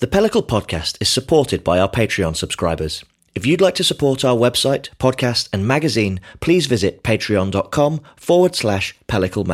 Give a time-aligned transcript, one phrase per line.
[0.00, 3.04] The Pellicle podcast is supported by our Patreon subscribers.
[3.34, 8.96] If you'd like to support our website, podcast, and magazine, please visit patreon.com forward slash
[9.08, 9.46] pellicle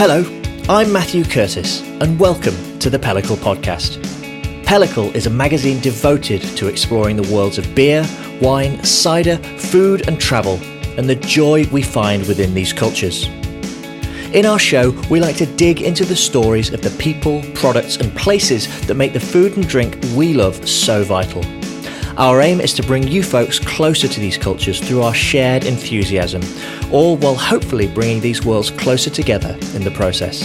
[0.00, 0.20] Hello,
[0.68, 4.00] I'm Matthew Curtis, and welcome to the Pellicle Podcast.
[4.62, 8.06] Pellicle is a magazine devoted to exploring the worlds of beer,
[8.40, 10.60] wine, cider, food, and travel,
[10.96, 13.26] and the joy we find within these cultures.
[14.32, 18.16] In our show, we like to dig into the stories of the people, products, and
[18.16, 21.42] places that make the food and drink we love so vital.
[22.18, 26.42] Our aim is to bring you folks closer to these cultures through our shared enthusiasm,
[26.92, 30.40] all while hopefully bringing these worlds closer together in the process.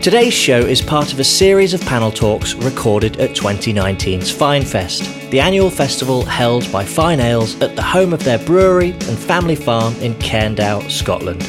[0.00, 5.40] Today's show is part of a series of panel talks recorded at 2019's FyneFest, the
[5.40, 9.92] annual festival held by Fyne Ales at the home of their brewery and family farm
[9.96, 11.42] in Cairndow, Scotland.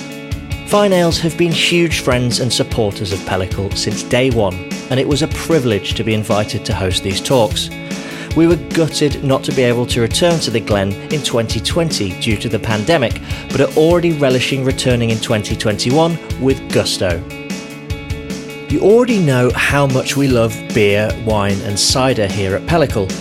[0.68, 4.56] Fyne Ales have been huge friends and supporters of Pellicle since day one,
[4.90, 7.70] and it was a privilege to be invited to host these talks.
[8.35, 12.38] We were gutted not to be able to return to the Glen in 2020 due
[12.38, 17.23] to the pandemic, but are already relishing returning in 2021 with gusto.
[18.69, 23.11] You already know how much we love beer, wine, and cider here at Pellicle.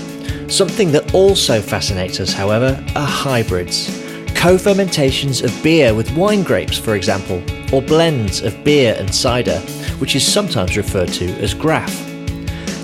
[0.51, 3.87] Something that also fascinates us, however, are hybrids.
[4.35, 7.43] Co fermentations of beer with wine grapes, for example,
[7.73, 9.59] or blends of beer and cider,
[10.01, 12.08] which is sometimes referred to as graf.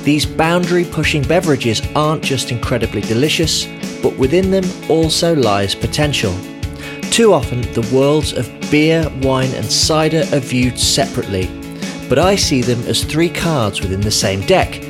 [0.04, 3.64] These boundary pushing beverages aren't just incredibly delicious,
[4.02, 6.34] but within them also lies potential.
[7.10, 11.46] Too often, the worlds of beer, wine, and cider are viewed separately,
[12.06, 14.84] but I see them as three cards within the same deck.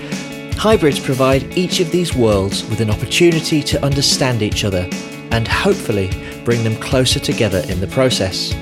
[0.56, 4.88] Hybrids provide each of these worlds with an opportunity to understand each other
[5.30, 6.10] and hopefully
[6.44, 8.52] bring them closer together in the process.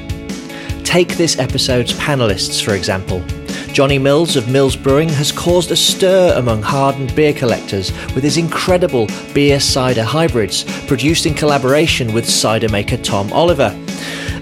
[0.84, 3.24] Take this episode's panelists, for example.
[3.72, 8.36] Jonny Mills of Mills Brewing has caused a stir among hardened beer collectors with his
[8.36, 13.74] incredible beer cider hybrids, produced in collaboration with cider maker Tom Oliver.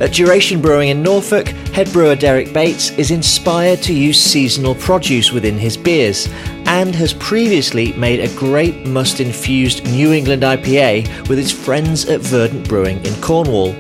[0.01, 5.31] At Duration Brewing in Norfolk, head brewer Derek Bates is inspired to use seasonal produce
[5.31, 6.29] within his beers
[6.67, 12.21] and has previously made a grape must infused New England IPA with his friends at
[12.21, 13.77] Verdant Brewing in Cornwall.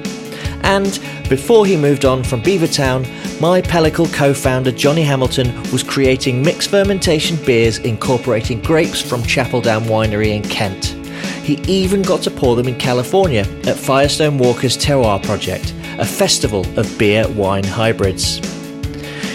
[0.63, 0.99] And
[1.29, 3.07] before he moved on from Beavertown,
[3.41, 9.61] my Pellicle co founder Jonny Hamilton was creating mixed fermentation beers incorporating grapes from Chapel
[9.61, 10.97] Down Winery in Kent.
[11.43, 16.65] He even got to pour them in California at Firestone Walker's Terroir Project, a festival
[16.79, 18.41] of beer wine hybrids.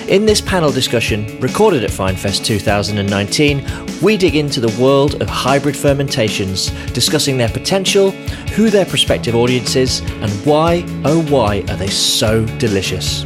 [0.07, 3.65] In this panel discussion, recorded at FyneFest 2019,
[4.03, 8.11] we dig into the world of hybrid fermentations, discussing their potential,
[8.53, 13.23] who their prospective audience is, and why, oh why, are they so delicious.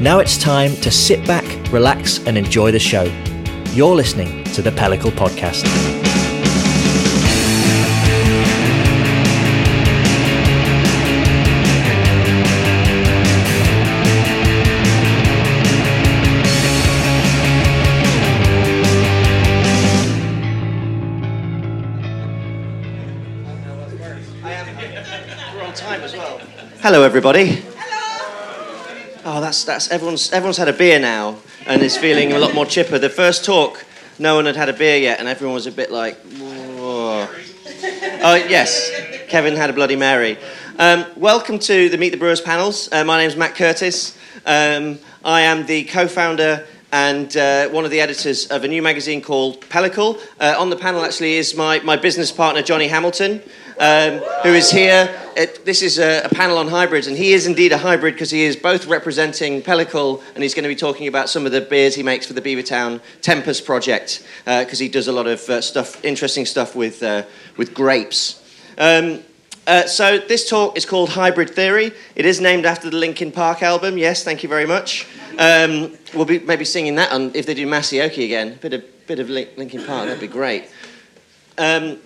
[0.00, 3.04] Now it's time to sit back, relax, and enjoy the show.
[3.74, 6.13] You're listening to the Pellicle Podcast.
[26.84, 27.46] Hello, everybody.
[27.78, 29.22] Hello.
[29.24, 32.66] Oh, that's that's everyone's everyone's had a beer now and is feeling a lot more
[32.66, 32.98] chipper.
[32.98, 33.86] The first talk,
[34.18, 37.26] no one had had a beer yet, and everyone was a bit like, Whoa.
[37.26, 38.90] oh yes,
[39.28, 40.36] Kevin had a Bloody Mary.
[40.78, 42.90] Um, welcome to the Meet the Brewers panels.
[42.92, 44.14] Uh, my name is Matt Curtis.
[44.44, 49.22] Um, I am the co-founder and uh, one of the editors of a new magazine
[49.22, 50.20] called Pellicle.
[50.38, 53.42] Uh, on the panel, actually, is my, my business partner, Jonny Hamilton,
[53.78, 55.14] um, who is here.
[55.36, 58.30] It, this is a, a, panel on hybrids, and he is indeed a hybrid because
[58.30, 61.60] he is both representing Pellicle and he's going to be talking about some of the
[61.60, 65.40] beers he makes for the Beavertown Tempest project because uh, he does a lot of
[65.48, 67.24] uh, stuff, interesting stuff with, uh,
[67.56, 68.40] with grapes.
[68.78, 69.22] Um,
[69.66, 71.92] uh, so this talk is called Hybrid Theory.
[72.14, 73.96] It is named after the Linkin Park album.
[73.96, 75.06] Yes, thank you very much.
[75.38, 78.52] Um, we'll be maybe singing that on if they do Masioki again.
[78.52, 80.06] A bit of bit of Linkin Park.
[80.06, 80.70] That'd be great.
[81.58, 81.98] Um,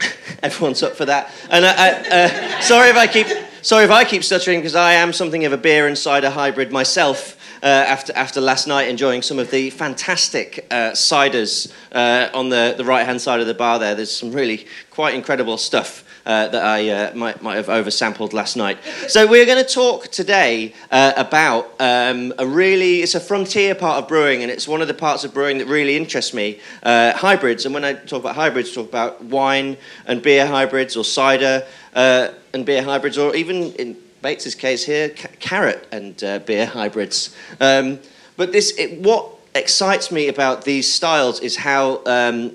[0.42, 1.32] everyone's up for that.
[1.50, 3.26] And I, I, uh, sorry if I keep
[3.62, 6.72] sorry if I keep stuttering because I am something of a beer and cider hybrid
[6.72, 7.38] myself.
[7.62, 12.74] Uh, after, after last night, enjoying some of the fantastic uh, ciders uh, on the,
[12.76, 13.94] the right hand side of the bar there.
[13.94, 18.56] There's some really quite incredible stuff uh, that I uh, might, might have oversampled last
[18.56, 18.78] night.
[19.08, 24.02] So we're going to talk today uh, about um, a really, it's a frontier part
[24.02, 27.12] of brewing, and it's one of the parts of brewing that really interests me, uh,
[27.14, 27.64] hybrids.
[27.66, 29.76] And when I talk about hybrids, talk about wine
[30.06, 35.10] and beer hybrids, or cider uh, and beer hybrids, or even in Bates's case here,
[35.10, 36.16] ca- carrot and
[36.46, 37.36] beer hybrids.
[37.60, 37.98] Um,
[38.36, 42.52] but this, it, what excites me about these styles is how um,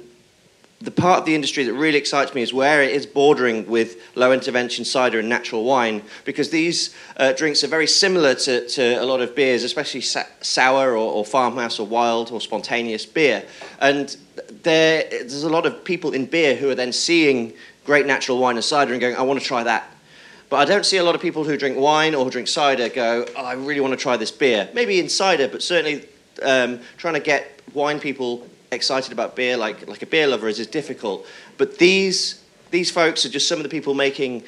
[0.80, 4.16] the part of the industry that really excites me is where it is bordering with
[4.16, 9.02] low intervention cider and natural wine because these uh, drinks are very similar to, to
[9.02, 13.44] a lot of beers, especially sa- sour or, or, farmhouse or wild or spontaneous beer.
[13.80, 14.16] And
[14.62, 17.54] there, there's a lot of people in beer who are then seeing
[17.84, 19.92] great natural wine and cider and going, I want to try that.
[20.50, 23.26] But I don't see a lot of people who drink wine or drink cider go,
[23.36, 24.70] oh, I really want to try this beer.
[24.74, 26.08] Maybe in cider, but certainly
[26.44, 30.60] um, trying to get wine people excited about beer like, like a beer lover is,
[30.60, 31.26] is difficult.
[31.58, 34.44] But these, these folks are just some of the people making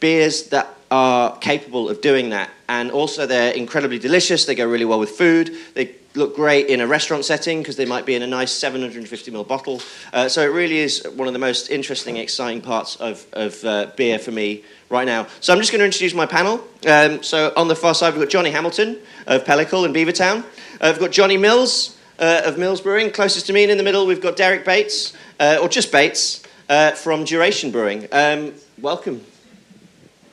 [0.00, 2.50] beers that are capable of doing that.
[2.68, 4.44] And also, they're incredibly delicious.
[4.44, 5.56] They go really well with food.
[5.74, 9.48] They look great in a restaurant setting because they might be in a nice 750ml
[9.48, 9.80] bottle.
[10.12, 13.92] Uh, so, it really is one of the most interesting, exciting parts of, of uh,
[13.96, 15.26] beer for me right now.
[15.40, 16.62] So, I'm just going to introduce my panel.
[16.86, 20.44] Um, so, on the far side, we've got Jonny Hamilton of Pellicle and Beavertown.
[20.80, 23.64] Uh, we've got Jonny Mills uh, of Mills Brewing, closest to me.
[23.64, 27.72] And in the middle, we've got Derek Bates, uh, or just Bates, uh, from Duration
[27.72, 28.06] Brewing.
[28.12, 29.22] Um, welcome.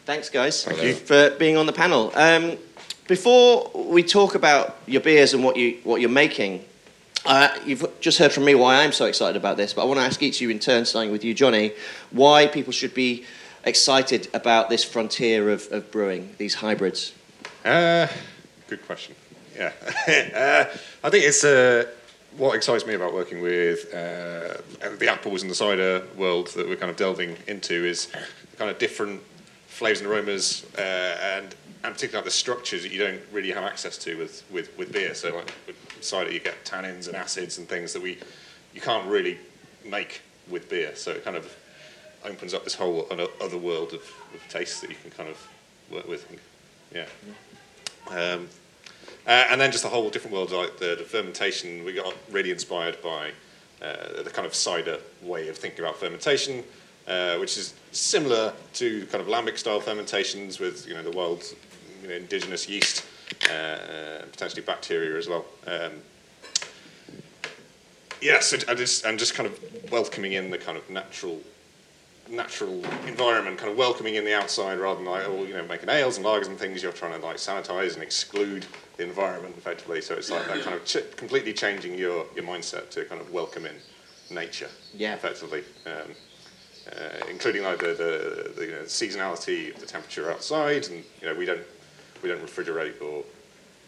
[0.06, 0.94] Thanks, guys, Thank you.
[0.94, 2.12] for being on the panel.
[2.16, 2.58] Um,
[3.08, 6.64] before we talk about your beers and what, you, what you're making,
[7.26, 10.00] uh, you've just heard from me why I'm so excited about this, but I want
[10.00, 11.74] to ask each of you in turn, starting with you, Jonny,
[12.12, 13.26] why people should be
[13.66, 17.14] excited about this frontier of, of brewing, these hybrids.
[17.66, 18.08] Uh,
[18.68, 19.16] good question.
[19.60, 19.74] Yeah.
[20.36, 21.86] uh, I think it's uh,
[22.38, 24.58] what excites me about working with uh,
[24.98, 28.08] the apples and the cider world that we're kind of delving into is
[28.58, 29.22] kind of different
[29.68, 33.64] flavours and aromas, uh, and and particularly like the structures that you don't really have
[33.64, 35.14] access to with, with, with beer.
[35.16, 38.18] So like with cider, you get tannins and acids and things that we
[38.74, 39.38] you can't really
[39.86, 40.96] make with beer.
[40.96, 41.56] So it kind of
[42.26, 43.08] opens up this whole
[43.42, 44.02] other world of,
[44.34, 45.48] of tastes that you can kind of
[45.90, 46.26] work with.
[46.94, 47.06] Yeah.
[48.10, 48.50] Um,
[49.30, 51.86] uh, and then just a whole different world like the, the fermentation.
[51.86, 53.32] We got really inspired by
[53.82, 56.64] uh, the kind of cider way of thinking about fermentation.
[57.08, 61.44] Uh, which is similar to kind of lambic style fermentations with you know the wild
[62.04, 63.04] you know, indigenous yeast
[63.50, 65.46] uh, potentially bacteria as well.
[65.66, 65.92] Um,
[68.22, 71.40] yes, and just, and just kind of welcoming in the kind of natural
[72.30, 75.90] natural environment, kind of welcoming in the outside rather than like, oh, you know, making
[75.90, 78.66] ales and lagers and things, you're trying to like sanitize and exclude
[78.98, 80.02] the environment effectively.
[80.02, 83.32] So it's like that kind of ch- completely changing your, your mindset to kind of
[83.32, 83.76] welcome in
[84.30, 85.16] nature yeah.
[85.16, 85.64] effectively.
[85.86, 86.16] Um,
[86.92, 91.28] uh, including like the, the, the you know, seasonality of the temperature outside, and you
[91.28, 91.62] know we don't
[92.24, 93.24] we don't refrigerate or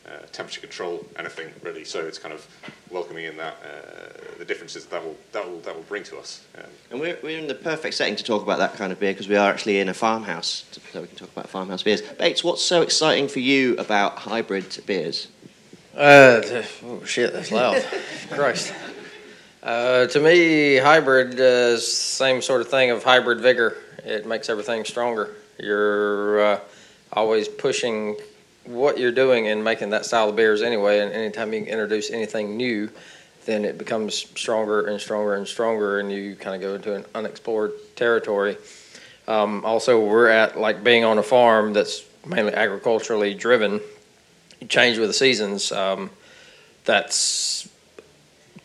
[0.07, 1.83] uh, temperature control anything really.
[1.83, 2.45] So it's kind of
[2.89, 6.43] welcoming in that uh, the differences that will that will that will bring to us.
[6.57, 9.13] Um, and we're, we're in the perfect setting to talk about that kind of beer
[9.13, 12.01] because we are actually in a farmhouse, so we can talk about farmhouse beers.
[12.01, 15.27] Bates, what's so exciting for you about hybrid beers?
[15.95, 16.41] Uh,
[16.85, 17.83] oh shit, that's loud.
[18.31, 18.73] Christ.
[19.61, 23.77] Uh, to me, hybrid is same sort of thing of hybrid vigor.
[24.03, 25.35] It makes everything stronger.
[25.59, 26.59] You're uh,
[27.13, 28.17] always pushing
[28.65, 30.99] what you're doing and making that style of beers anyway.
[30.99, 32.89] And anytime you introduce anything new,
[33.45, 37.05] then it becomes stronger and stronger and stronger, and you kind of go into an
[37.15, 38.57] unexplored territory.
[39.27, 43.81] Um, also, we're at like being on a farm that's mainly agriculturally driven.
[44.59, 45.71] You change with the seasons.
[45.71, 46.11] Um,
[46.85, 47.69] that's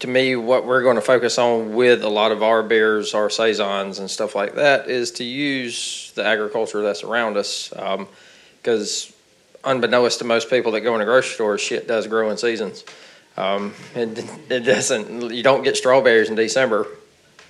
[0.01, 3.31] to me, what we're going to focus on with a lot of our beers, our
[3.31, 7.71] saisons, and stuff like that is to use the agriculture that's around us.
[7.71, 9.16] Because, um,
[9.67, 12.85] unbeknownst to most people that go in a grocery store, shit does grow in seasons.
[13.37, 15.35] Um, it, it doesn't.
[15.35, 16.87] You don't get strawberries in December.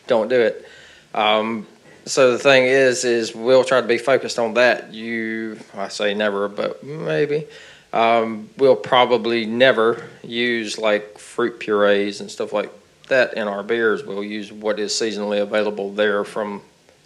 [0.08, 0.66] Don't do it.
[1.14, 1.66] Um,
[2.06, 4.92] so the thing is, is we'll try to be focused on that.
[4.92, 7.46] You, I say never, but maybe
[7.92, 12.70] um, we'll probably never use like fruit purees and stuff like
[13.08, 14.04] that in our beers.
[14.04, 16.62] We'll use what is seasonally available there from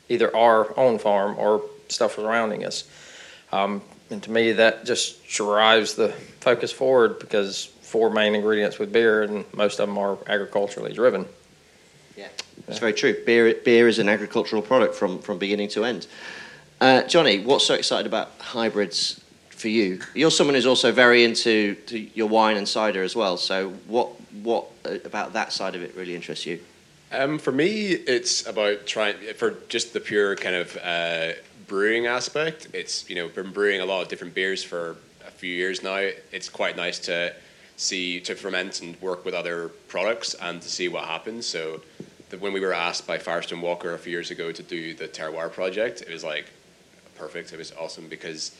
[0.09, 2.85] either our own farm or stuff surrounding us.
[3.53, 6.09] Um, and to me, that just drives the
[6.41, 11.27] focus forward because four main ingredients with beer, and most of them are agriculturally driven.
[12.17, 12.29] Yeah,
[12.67, 13.17] that's very true.
[13.25, 16.07] Beer, beer is an agricultural product from, from beginning to end.
[16.81, 20.01] Uh, Jonny, what's so excited about hybrids for you?
[20.15, 21.77] You're someone who's also very into
[22.15, 23.37] your wine and cider as well.
[23.37, 24.09] So, what
[24.43, 26.61] what uh, about that side of it really interests you?
[27.13, 31.33] Um, for me, it's about trying for just the pure kind of uh,
[31.71, 32.67] brewing aspect.
[32.73, 36.11] It's you know been brewing a lot of different beers for a few years now.
[36.33, 37.33] It's quite nice to
[37.77, 41.47] see to ferment and work with other products and to see what happens.
[41.47, 41.81] So
[42.31, 45.07] the, when we were asked by Firestone Walker a few years ago to do the
[45.07, 46.47] terroir project, it was like
[47.15, 47.53] perfect.
[47.53, 48.51] It was awesome because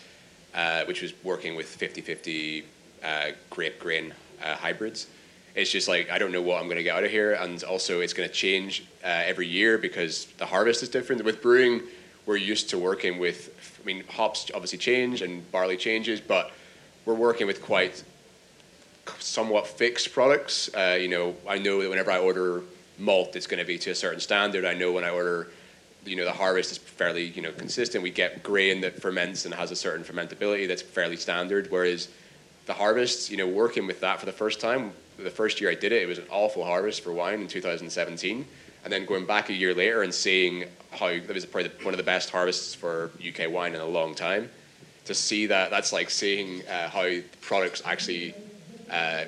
[0.55, 2.63] uh, which was working with 50-50
[3.03, 4.15] uh, grape grain
[4.45, 5.09] uh, hybrids.
[5.57, 7.61] It's just like I don't know what I'm going to get out of here, and
[7.65, 11.25] also it's going to change uh, every year because the harvest is different.
[11.25, 11.83] With brewing,
[12.31, 13.51] we're used to working with.
[13.83, 16.53] I mean, hops obviously change and barley changes, but
[17.05, 18.05] we're working with quite
[19.19, 20.73] somewhat fixed products.
[20.73, 22.63] Uh, you know, I know that whenever I order
[22.99, 24.65] malt, it's going to be to a certain standard.
[24.65, 25.49] I know when I order,
[26.05, 28.01] you know, the harvest is fairly, you know, consistent.
[28.01, 31.67] We get grain that ferments and has a certain fermentability that's fairly standard.
[31.69, 32.07] Whereas
[32.67, 35.75] the harvest, you know, working with that for the first time, the first year I
[35.75, 38.47] did it, it was an awful harvest for wine in 2017.
[38.85, 41.95] And then going back a year later and seeing how that was probably the, one
[41.95, 44.51] of the best harvests for UK wine in a long time.
[45.07, 47.09] To see that, that's like seeing uh, how
[47.41, 48.35] products actually
[48.91, 49.25] uh,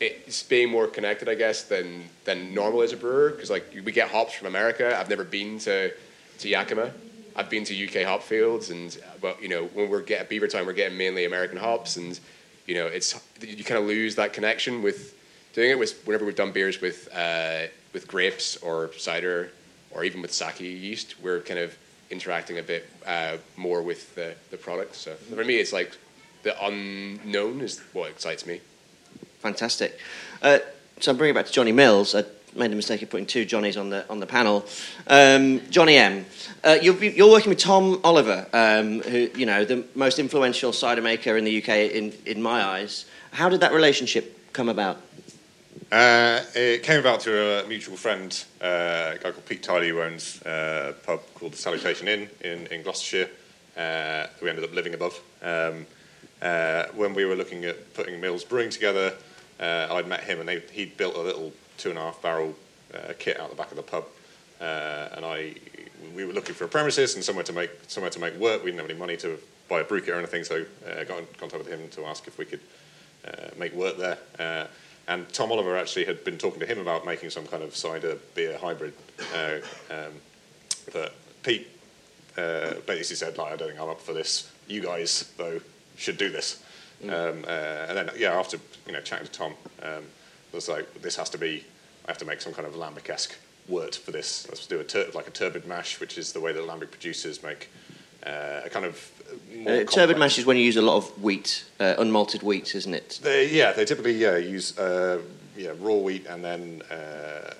[0.00, 3.30] it's being more connected, I guess, than than normal as a brewer.
[3.30, 4.96] Because like we get hops from America.
[4.98, 5.92] I've never been to
[6.38, 6.92] to Yakima.
[7.36, 10.72] I've been to UK hop fields, and well, you know, when we're getting Time, we're
[10.72, 12.18] getting mainly American hops, and
[12.66, 15.16] you know, it's you kind of lose that connection with
[15.52, 15.78] doing it.
[15.78, 19.50] With whenever we've done beers with uh, with grapes or cider,
[19.90, 21.74] or even with sake yeast, we're kind of
[22.10, 24.94] interacting a bit uh, more with the the product.
[24.96, 25.96] So for me, it's like
[26.42, 28.60] the unknown is what excites me.
[29.40, 29.98] Fantastic.
[30.42, 30.58] Uh,
[31.00, 32.14] so I'm bringing it back to Jonny Mills.
[32.14, 32.24] I
[32.54, 34.64] made the mistake of putting two Jonnies on the on the panel.
[35.06, 36.24] Um, Jonny M,
[36.62, 41.02] uh, you're, you're, working with Tom Oliver, um, who you know the most influential cider
[41.02, 43.06] maker in the UK in in my eyes.
[43.32, 45.00] How did that relationship come about?
[45.92, 50.00] Uh, it came about through a mutual friend, uh, a guy called Pete Tidy, who
[50.00, 53.30] owns a pub called the Salutation Inn in, in Gloucestershire,
[53.76, 55.20] uh, we ended up living above.
[55.42, 55.86] Um,
[56.42, 59.14] uh, when we were looking at putting Mills Brewing together,
[59.60, 62.54] uh, I'd met him and they, he'd built a little two and a half barrel
[62.92, 64.04] uh, kit out the back of the pub.
[64.60, 65.54] And I,
[66.16, 68.64] we were looking for a premises and somewhere to make somewhere to make work.
[68.64, 69.38] We didn't have any money to
[69.68, 70.64] buy a brew kit or anything, so
[70.98, 72.60] I got in contact with him to ask if we could
[73.58, 74.18] make work there.
[75.06, 77.76] Uh, and Tom Oliver actually had been talking to him about making some kind of
[77.76, 78.94] cider beer hybrid.
[79.90, 80.12] Um,
[80.92, 81.68] but Pete
[82.34, 84.50] basically said, like, I don't think I'm up for this.
[84.66, 85.60] You guys, though,
[85.96, 86.62] should do this.
[87.02, 87.08] Mm.
[87.08, 90.04] Um, uh, and then, yeah, after you know chatting to Tom, um,
[90.52, 91.64] I was like, this has to be.
[92.06, 93.34] I have to make some kind of lambic-esque
[93.68, 94.46] wort for this.
[94.48, 97.42] Let's do a tur- like a turbid mash, which is the way that lambic producers
[97.42, 97.70] make
[98.26, 99.10] uh, a kind of
[99.66, 102.94] uh, turbid mash is when you use a lot of wheat, uh, unmalted wheat, isn't
[102.94, 103.20] it?
[103.22, 105.20] They, yeah, they typically yeah use uh,
[105.56, 107.52] yeah raw wheat and then uh,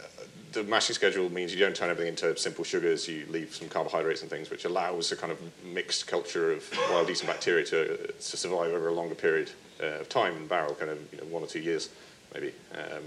[0.54, 3.06] the mashing schedule means you don't turn everything into simple sugars.
[3.09, 7.09] You leave some carbohydrates and things, which allows a kind of mixed culture of wild
[7.09, 9.50] yeast and bacteria to, to survive over a longer period
[9.83, 11.90] uh, of time in barrel, kind of you know, one or two years,
[12.33, 12.52] maybe.
[12.73, 13.02] Um,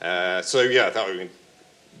[0.00, 1.30] uh, so yeah, that mean,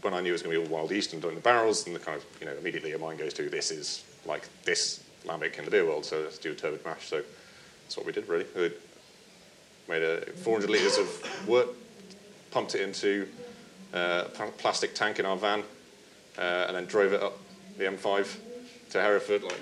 [0.02, 1.86] when I knew it was going to be all wild yeast and doing the barrels,
[1.86, 5.02] and the kind of you know immediately your mind goes to this is like this
[5.24, 7.08] lambic in the beer world, so let's do a turbid mash.
[7.08, 7.22] So
[7.82, 8.46] that's what we did really.
[8.54, 8.72] We
[9.88, 11.68] made a 400 liters of wort,
[12.50, 13.26] pumped it into
[13.92, 14.24] uh,
[14.58, 15.62] plastic tank in our van,
[16.38, 17.38] uh, and then drove it up
[17.76, 18.36] the M5
[18.90, 19.60] to Hereford, like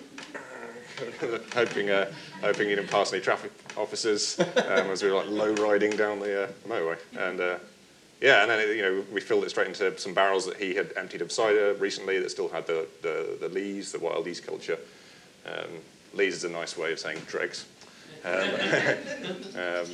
[1.55, 5.53] hoping, uh, hoping you didn't pass any traffic officers um, as we were like low
[5.55, 6.99] riding down the uh, motorway.
[7.17, 7.59] And uh,
[8.21, 10.93] yeah, and then you know we filled it straight into some barrels that he had
[10.97, 14.79] emptied of cider recently that still had the the, the lees, the wild yeast culture.
[15.47, 15.71] Um,
[16.15, 17.67] lees is a nice way of saying dregs.
[18.25, 18.33] Um,
[19.55, 19.87] um,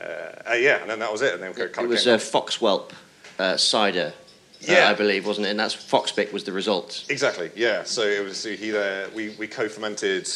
[0.00, 0.04] uh,
[0.50, 1.34] uh, yeah, and then that was it.
[1.34, 2.90] And then it, it was a Foxwhelp
[3.38, 4.12] uh, cider.
[4.68, 5.50] Uh, yeah, I believe wasn't it?
[5.50, 7.04] And that's Foxbic was the result.
[7.08, 7.50] Exactly.
[7.54, 7.84] Yeah.
[7.84, 8.70] So it was he.
[8.70, 9.08] there.
[9.14, 10.28] we we co-fermented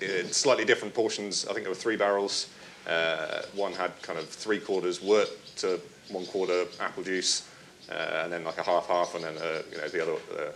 [0.00, 1.46] in slightly different portions.
[1.46, 2.48] I think there were three barrels.
[2.86, 7.48] Uh, one had kind of three quarters wort to one quarter apple juice,
[7.88, 9.34] and then like a half half, and then
[9.70, 10.52] you know the other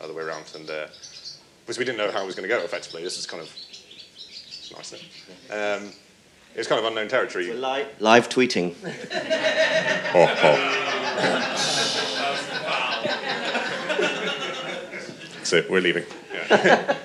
[0.00, 0.44] other way around.
[0.54, 3.42] And because we didn't know how it was going to go effectively, this is kind
[3.42, 3.50] of
[4.76, 4.94] nice.
[5.50, 5.92] Um,
[6.54, 7.48] it's kind of unknown territory.
[7.48, 8.74] We're live, live tweeting.
[10.14, 10.84] oh, oh.
[15.42, 16.04] so we're leaving.
[16.32, 16.96] Yeah.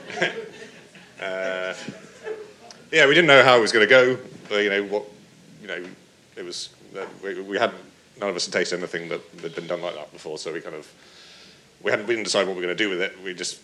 [1.21, 1.73] uh,
[2.91, 4.17] yeah, we didn't know how it was going to go.
[4.51, 5.05] You know what?
[5.61, 5.85] You know,
[6.35, 7.71] it was uh, we, we had
[8.19, 10.37] none of us had tasted anything that had been done like that before.
[10.37, 10.91] So we kind of
[11.81, 13.13] we hadn't we didn't decide what we were going to do with it.
[13.23, 13.59] We just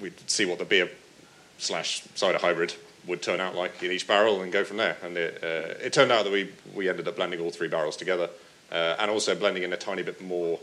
[0.00, 0.90] we'd see what the beer
[1.58, 2.74] slash cider hybrid
[3.06, 4.96] would turn out like in each barrel and go from there.
[5.02, 7.96] And it, uh, it turned out that we, we ended up blending all three barrels
[7.96, 8.28] together
[8.70, 10.60] uh, and also blending in a tiny bit more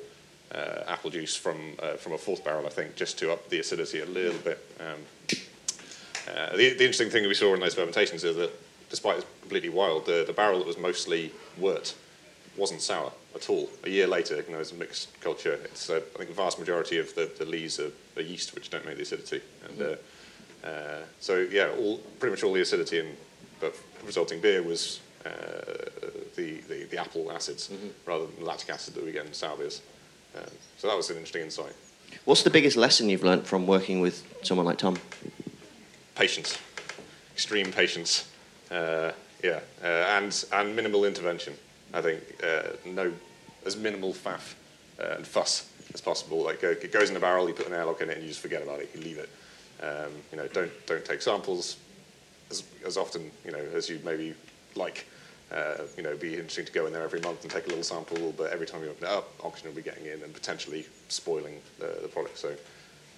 [0.53, 3.59] uh, apple juice from uh, from a fourth barrel, I think, just to up the
[3.59, 4.59] acidity a little bit.
[4.79, 4.99] Um,
[6.27, 8.51] uh, the, the interesting thing that we saw in those fermentations is that,
[8.89, 11.95] despite it's completely wild, the, the barrel that was mostly wort
[12.57, 13.69] wasn't sour at all.
[13.83, 16.57] A year later, you know, as a mixed culture, it's uh, I think the vast
[16.59, 19.95] majority of the, the lees are, are yeast, which don't make the acidity, and uh,
[20.67, 23.15] uh, so yeah, all pretty much all the acidity in
[23.59, 23.73] the
[24.05, 25.29] resulting beer was uh,
[26.35, 27.71] the, the, the apple acids
[28.05, 29.81] rather than the lactic acid that we get in sour beers.
[30.35, 30.43] Um,
[30.77, 31.73] so that was an interesting insight.
[32.25, 34.97] What's the biggest lesson you've learnt from working with someone like Tom?
[36.15, 36.57] Patience,
[37.33, 38.29] extreme patience,
[38.71, 39.11] uh,
[39.43, 41.53] yeah, uh, and and minimal intervention.
[41.93, 43.11] I think uh, no,
[43.65, 44.55] as minimal faff
[44.99, 46.43] uh, and fuss as possible.
[46.43, 48.41] Like it goes in a barrel, you put an airlock in it, and you just
[48.41, 48.89] forget about it.
[48.93, 49.29] You leave it.
[49.81, 51.77] Um, you know, don't don't take samples
[52.49, 54.33] as, as often you know as you maybe
[54.75, 55.05] like.
[55.51, 57.69] Uh, you know, it'd be interesting to go in there every month and take a
[57.69, 60.33] little sample, but every time you open it up, oxygen will be getting in and
[60.33, 62.39] potentially spoiling the, the product.
[62.39, 62.55] So,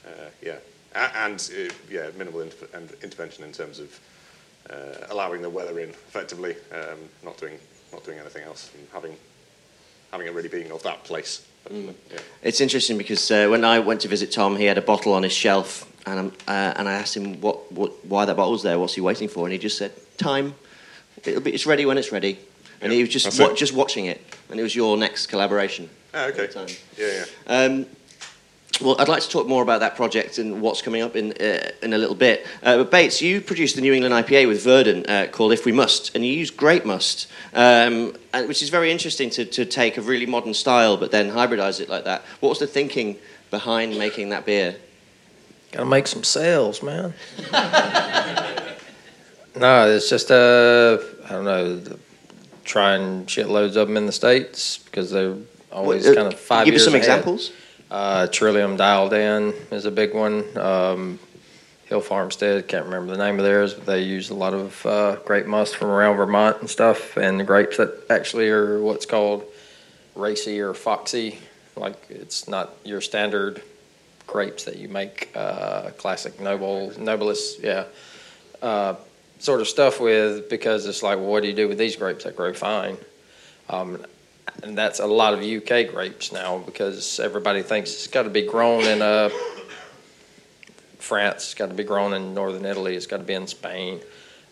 [0.06, 0.58] uh, yeah,
[0.94, 3.98] and uh, yeah, minimal inter- and intervention in terms of
[5.10, 7.58] allowing the weather in effectively, um, not doing
[7.92, 9.16] not doing anything else, and having
[10.12, 11.46] having it really being of that place.
[11.70, 11.92] Yeah.
[12.44, 15.24] It's interesting because uh, when I went to visit Tom, he had a bottle on
[15.24, 18.80] his shelf, and, um, uh, and I asked him what, what, why that bottle's there,
[18.80, 20.56] what's he waiting for, and he just said, "Time.
[21.26, 22.40] It'll be, it's ready when it's ready."
[22.80, 25.90] And he was just wa- just watching it, and it was your next collaboration.
[26.14, 26.48] Ah, okay.
[26.98, 27.26] Yeah, yeah.
[27.48, 27.86] Um,
[28.82, 31.72] well, I'd like to talk more about that project and what's coming up in uh,
[31.82, 32.46] in a little bit.
[32.62, 35.72] Uh, but Bates, you produced the New England IPA with Verdant uh, called If We
[35.72, 39.98] Must, and you used grape must, um, and, which is very interesting to, to take
[39.98, 42.22] a really modern style but then hybridize it like that.
[42.40, 43.18] What was the thinking
[43.50, 44.76] behind making that beer?
[45.72, 47.14] Gotta make some sales, man.
[49.56, 51.82] no, it's just uh, I don't know,
[52.64, 55.36] trying shitloads of them in the states because they're
[55.72, 57.04] always What- uh, kind of five Give us some ahead.
[57.04, 57.52] examples.
[57.90, 60.44] Uh, Trillium Dialed In is a big one.
[60.58, 61.20] Um,
[61.86, 65.16] Hill Farmstead, can't remember the name of theirs, but they use a lot of uh,
[65.26, 69.46] grape must from around Vermont and stuff, and the grapes that actually are what's called
[70.14, 71.40] racy or foxy.
[71.78, 73.64] Like it's not your standard
[74.26, 77.86] grapes that you make uh, classic noble noblest, yeah,
[78.62, 78.96] uh,
[79.40, 82.26] sort of stuff with because it's like, well, what do you do with these grapes
[82.26, 82.98] that grow fine?
[83.70, 84.04] Um,
[84.64, 88.44] and that's a lot of UK grapes now because everybody thinks it's got to be
[88.44, 89.30] grown in uh,
[90.98, 94.00] France, it's got to be grown in northern Italy, it's got to be in Spain.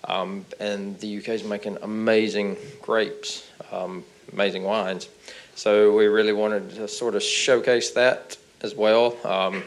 [0.06, 5.10] Um, and the UK is making amazing grapes, um, amazing wines.
[5.56, 9.18] So we really wanted to sort of showcase that as well.
[9.26, 9.64] Um,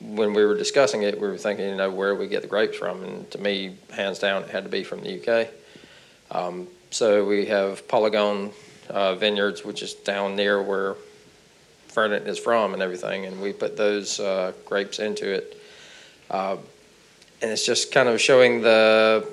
[0.00, 2.48] when we were discussing it, we were thinking, you know, where do we get the
[2.48, 3.04] grapes from?
[3.04, 5.48] And to me, hands down, it had to be from the UK.
[6.32, 8.52] Um, so we have Polgoon
[8.88, 10.96] uh, Vineyards, which is down near where
[11.88, 15.60] Verdant is from and everything, and we put those uh, grapes into it.
[16.30, 16.56] Uh,
[17.42, 19.26] and it's just kind of showing the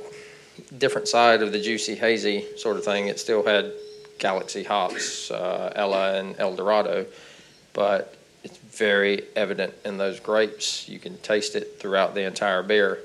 [0.78, 3.08] different side of the juicy, hazy sort of thing.
[3.08, 3.72] It still had
[4.18, 7.06] Galaxy hops, uh, Ella and El Dorado,
[7.74, 10.88] but it's very evident in those grapes.
[10.90, 13.00] You can taste it throughout the entire beer.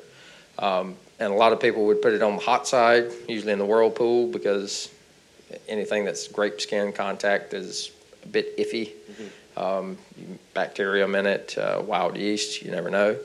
[0.58, 3.58] Um, and a lot of people would put it on the hot side, usually in
[3.58, 4.90] the whirlpool, because
[5.68, 7.90] anything that's grape skin contact is
[8.22, 8.90] a bit iffy.
[9.56, 9.98] Um,
[10.52, 13.16] bacterium in it, uh, wild yeast, you never know.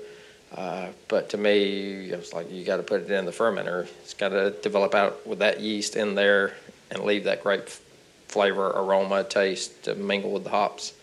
[0.56, 3.88] Uh, but to me, it was like you got to put it in the fermenter.
[4.04, 6.54] It's got to develop out with that yeast in there
[6.92, 7.82] and leave that grape f-
[8.28, 10.94] flavor, aroma, taste to mingle with the hops.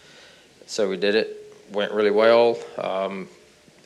[0.66, 1.54] So we did it.
[1.72, 2.58] Went really well.
[2.78, 3.28] Um,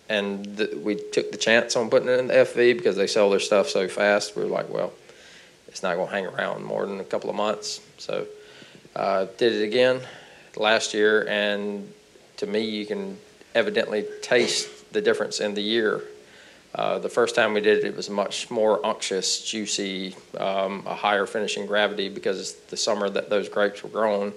[0.09, 3.31] and th- we took the chance on putting it in the FV because they sell
[3.31, 4.37] their stuff so fast.
[4.37, 4.93] We were like, well,
[5.71, 7.81] it's not going to hang around more than a couple of months.
[7.99, 8.27] So
[8.97, 10.01] uh, did it again
[10.57, 11.93] last year, and
[12.39, 13.17] to me, you can
[13.55, 16.03] evidently taste the difference in the year.
[16.75, 20.95] Uh, the first time we did it, it was much more unctuous, juicy, um, a
[20.95, 24.33] higher finishing gravity because the summer that those grapes were grown,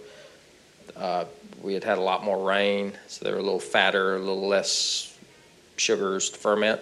[0.95, 1.25] uh,
[1.61, 4.47] we had had a lot more rain, so they were a little fatter, a little
[4.47, 5.17] less
[5.77, 6.81] sugars to ferment.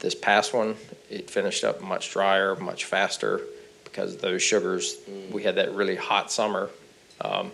[0.00, 0.76] This past one,
[1.10, 3.40] it finished up much drier, much faster
[3.92, 4.96] because those sugars.
[5.30, 6.70] We had that really hot summer.
[7.20, 7.52] Um,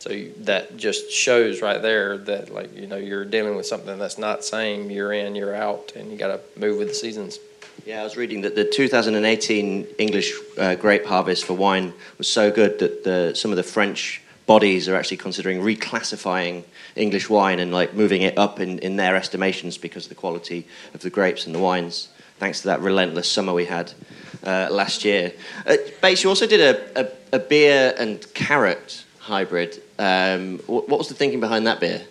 [0.00, 3.98] so you, that just shows right there that like you know you're dealing with something
[3.98, 7.38] that's not same year in year out, and you got to move with the seasons.
[7.86, 12.50] Yeah, I was reading that the 2018 English uh, grape harvest for wine was so
[12.50, 16.64] good that the, some of the French bodies are actually considering reclassifying
[16.96, 20.66] English wine and like moving it up in, in their estimations because of the quality
[20.92, 23.92] of the grapes and the wines, thanks to that relentless summer we had
[24.44, 25.32] uh, last year.
[25.66, 29.82] Uh, Bates, you also did a, a, a beer and carrot hybrid.
[29.98, 32.02] Um, what, what was the thinking behind that beer?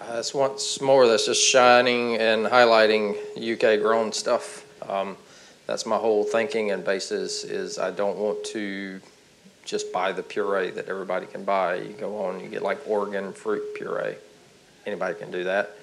[0.00, 4.64] Uh, it's once more that's just shining and highlighting UK grown stuff.
[4.88, 5.16] Um,
[5.66, 9.00] that's my whole thinking and basis is I don't want to
[9.64, 11.76] just buy the puree that everybody can buy.
[11.76, 14.16] You go on, you get like Oregon fruit puree.
[14.86, 15.76] Anybody can do that.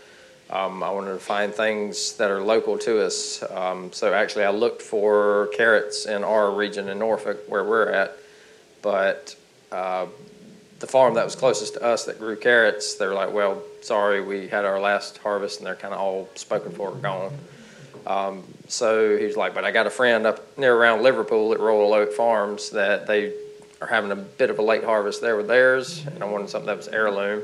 [0.50, 3.44] Um, I wanted to find things that are local to us.
[3.52, 8.18] Um, so actually, I looked for carrots in our region in Norfolk where we're at,
[8.82, 9.36] but
[9.72, 10.06] uh,
[10.80, 14.22] the farm that was closest to us that grew carrots, they were like, "Well, sorry,
[14.22, 17.34] we had our last harvest and they're kind of all spoken for, gone."
[18.06, 21.60] Um, so he was like, "But I got a friend up near around Liverpool at
[21.60, 23.34] Royal Oak Farms that they
[23.82, 26.68] are having a bit of a late harvest there with theirs, and I wanted something
[26.68, 27.44] that was heirloom."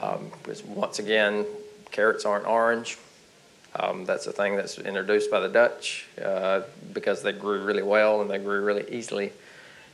[0.00, 1.44] Um, because once again,
[1.90, 2.98] carrots aren't orange.
[3.76, 8.20] Um, that's a thing that's introduced by the Dutch uh, because they grew really well
[8.20, 9.32] and they grew really easily.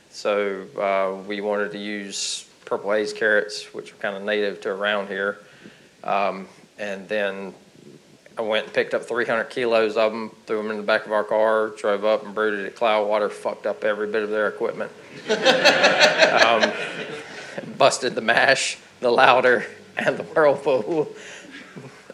[0.09, 4.69] So uh, we wanted to use purple haze carrots, which are kind of native to
[4.69, 5.37] around here.
[6.03, 6.47] Um,
[6.79, 7.53] and then
[8.37, 11.11] I went and picked up 300 kilos of them, threw them in the back of
[11.11, 14.47] our car, drove up and brewed it at Cloudwater, fucked up every bit of their
[14.47, 14.91] equipment.
[15.29, 16.71] um,
[17.77, 19.65] busted the mash, the lauter,
[19.97, 21.07] and the whirlpool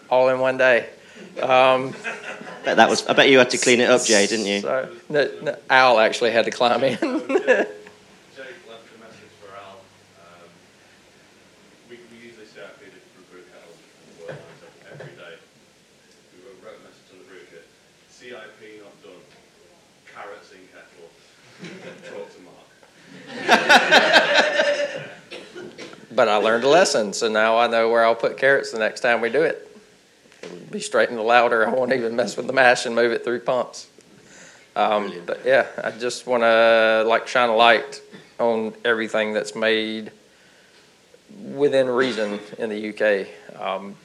[0.09, 0.89] all in one day.
[1.41, 1.93] Um,
[2.63, 3.05] Bet that was.
[3.07, 4.61] I bet you had to clean it up, Jay, didn't you?
[4.61, 6.97] so, no, no, Al actually had to climb in.
[6.97, 9.81] Jake left a message for Al.
[10.23, 10.47] Um,
[11.89, 13.75] we, we usually say our feed for brew kettles
[14.21, 14.37] well,
[14.93, 15.35] every day.
[16.31, 17.67] We wrote a message on the brew kit.
[18.09, 19.23] CIP not done.
[20.15, 21.11] Carrots in kettle.
[22.15, 22.67] Talk to Mark.
[26.15, 29.01] but I learned a lesson, so now I know where I'll put carrots the next
[29.01, 29.72] time we do it.
[30.43, 31.67] It'll be straight in the lauter.
[31.67, 33.88] I won't even mess with the mash and move it through pumps.
[34.75, 38.01] Um, but yeah, I just want to like shine a light
[38.39, 40.12] on everything that's made
[41.53, 43.27] within reason in the UK.
[43.62, 43.95] Um,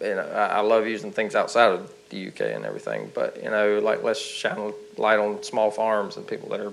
[0.00, 3.50] you know, I, I love using things outside of the UK and everything, but you
[3.50, 6.72] know, like let's shine a light on small farms and people that are,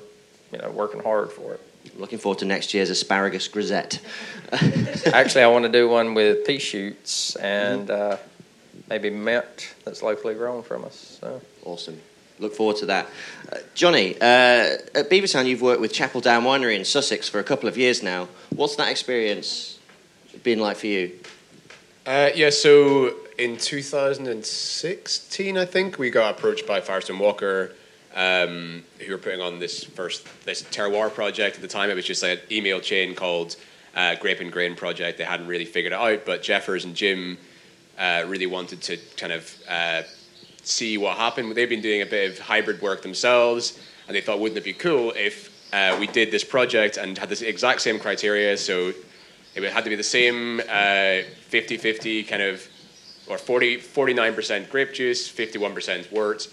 [0.51, 1.61] you know, working hard for it.
[1.97, 3.99] Looking forward to next year's asparagus grisette.
[4.51, 8.17] Actually, I want to do one with pea shoots and uh,
[8.89, 11.19] maybe mint that's locally grown from us.
[11.21, 11.41] So.
[11.63, 11.99] Awesome.
[12.37, 13.07] Look forward to that.
[13.51, 17.43] Uh, Jonny, uh, at Beavertown, you've worked with Chapel Down Winery in Sussex for a
[17.43, 18.27] couple of years now.
[18.49, 19.79] What's that experience
[20.43, 21.17] been like for you?
[22.05, 27.73] Uh, yeah, so in 2016, I think, we got approached by Firestone Walker,
[28.13, 31.55] um, who were putting on this first this terroir project.
[31.55, 33.55] At the time, it was just like an email chain called
[33.95, 35.17] uh, Grape and Grain Project.
[35.17, 37.37] They hadn't really figured it out, but Jeffers and Jim
[37.97, 40.03] uh, really wanted to kind of uh,
[40.63, 41.55] see what happened.
[41.55, 44.73] They've been doing a bit of hybrid work themselves, and they thought, wouldn't it be
[44.73, 48.57] cool if uh, we did this project and had the exact same criteria?
[48.57, 48.93] So
[49.55, 52.67] it had to be the same uh, 50 50 kind of,
[53.27, 56.47] or 40, 49% grape juice, 51% wort.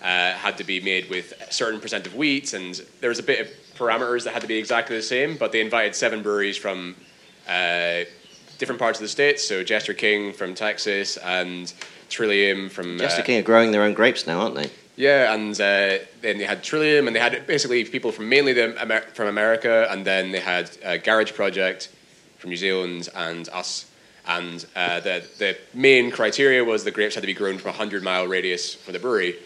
[0.00, 3.22] Uh, had to be made with a certain percent of wheat, and there was a
[3.22, 5.36] bit of parameters that had to be exactly the same.
[5.36, 6.94] But they invited seven breweries from
[7.48, 8.04] uh,
[8.58, 9.46] different parts of the states.
[9.46, 11.72] So Jester King from Texas and
[12.08, 14.70] Trillium from Jester uh, King are growing their own grapes now, aren't they?
[14.98, 18.76] yeah, and uh, then they had Trillium, and they had basically people from mainly the
[18.82, 21.88] Amer- from America, and then they had uh, Garage Project
[22.38, 23.86] from New Zealand, and us.
[24.26, 27.74] And uh, the the main criteria was the grapes had to be grown from a
[27.74, 29.36] hundred mile radius from the brewery.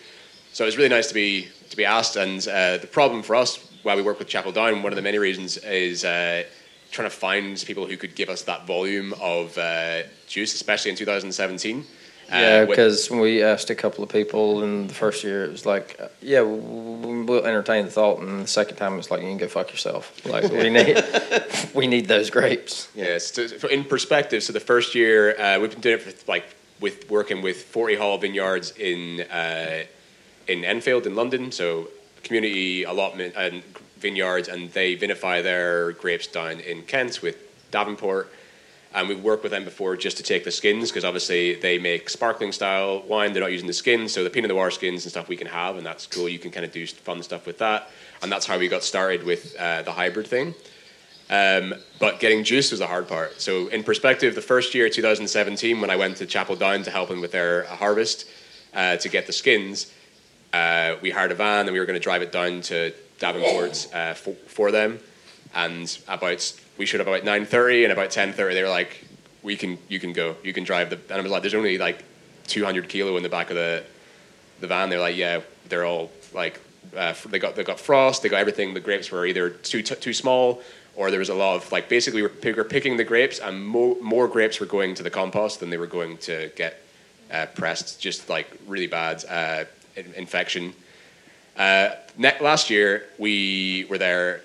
[0.54, 2.16] So it was really nice to be to be asked.
[2.16, 5.02] And uh, the problem for us while we work with Chapel Down, one of the
[5.02, 6.44] many reasons is uh,
[6.92, 10.96] trying to find people who could give us that volume of uh, juice, especially in
[10.96, 11.78] 2017.
[11.78, 15.66] Uh, Yeah, because we asked a couple of people in the first year, it was
[15.66, 16.60] like, uh, yeah, w-
[17.00, 19.70] w- we'll entertain the thought, and the second time it's like, you can go fuck
[19.70, 20.12] yourself.
[20.26, 21.02] Like we need,
[21.74, 22.88] we need those grapes.
[22.94, 26.30] Yes, to, for- in perspective, so the first year uh, we've been doing it for
[26.30, 26.44] like
[26.80, 29.84] with working with Forty Hall Vineyards in uh,
[30.46, 31.88] in Enfield in London, so
[32.24, 33.62] community allotment and
[34.02, 37.36] vineyards, and they vinify their grapes down in Kent with
[37.70, 38.30] Davenport.
[38.94, 42.10] And we've worked with them before just to take the skins because obviously they make
[42.10, 43.32] sparkling style wine.
[43.32, 45.78] They're not using the skins, so the Pinot Noir skins and stuff we can have,
[45.78, 46.28] and that's cool.
[46.28, 47.88] You can kind of do fun stuff with that,
[48.20, 50.54] and that's how we got started with uh, the hybrid thing.
[51.30, 53.40] Um, but getting juice was the hard part.
[53.40, 57.08] So, in perspective, the first year, 2017, when I went to Chapel Down to help
[57.08, 58.28] them with their harvest
[58.74, 59.90] uh, to get the skins,
[60.52, 63.88] uh, we hired a van and we were going to drive it down to Davenport
[63.94, 64.98] uh, for, for them.
[65.54, 69.04] And about we showed up about 9:30, and about 10:30, they were like,
[69.42, 71.78] "We can, you can go, you can drive the." And I was like, "There's only
[71.78, 72.02] like
[72.48, 73.84] 200 kilo in the back of the
[74.60, 76.60] the van." They're like, "Yeah, they're all like."
[76.96, 78.22] Uh, they got they got frost.
[78.22, 78.74] They got everything.
[78.74, 80.60] The grapes were either too t- too small
[80.94, 83.64] or there was a lot of like basically we were, we picking the grapes, and
[83.66, 86.82] more more grapes were going to the compost than they were going to get
[87.30, 88.00] uh, pressed.
[88.00, 89.64] Just like really bad uh,
[89.96, 90.74] in- infection.
[91.56, 94.42] Uh, ne- last year we were there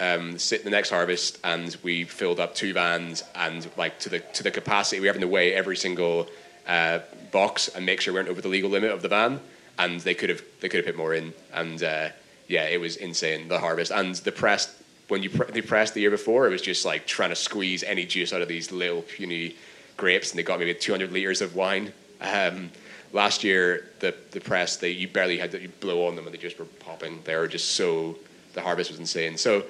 [0.00, 4.18] um, sit the next harvest and we filled up two vans and like to the
[4.18, 6.28] to the capacity we were having to weigh every single
[6.66, 6.98] uh,
[7.30, 9.40] box and make sure we weren't over the legal limit of the van
[9.78, 12.08] and they could have they could have put more in and uh,
[12.48, 13.90] yeah it was insane the harvest.
[13.90, 17.06] And the press when you pre- they pressed the year before it was just like
[17.06, 19.56] trying to squeeze any juice out of these little puny
[19.96, 21.92] grapes and they got maybe 200 liters of wine.
[22.20, 22.70] Um,
[23.12, 26.38] last year the the press they you barely had to blow on them and they
[26.38, 28.16] just were popping they were just so
[28.54, 29.64] the harvest was insane so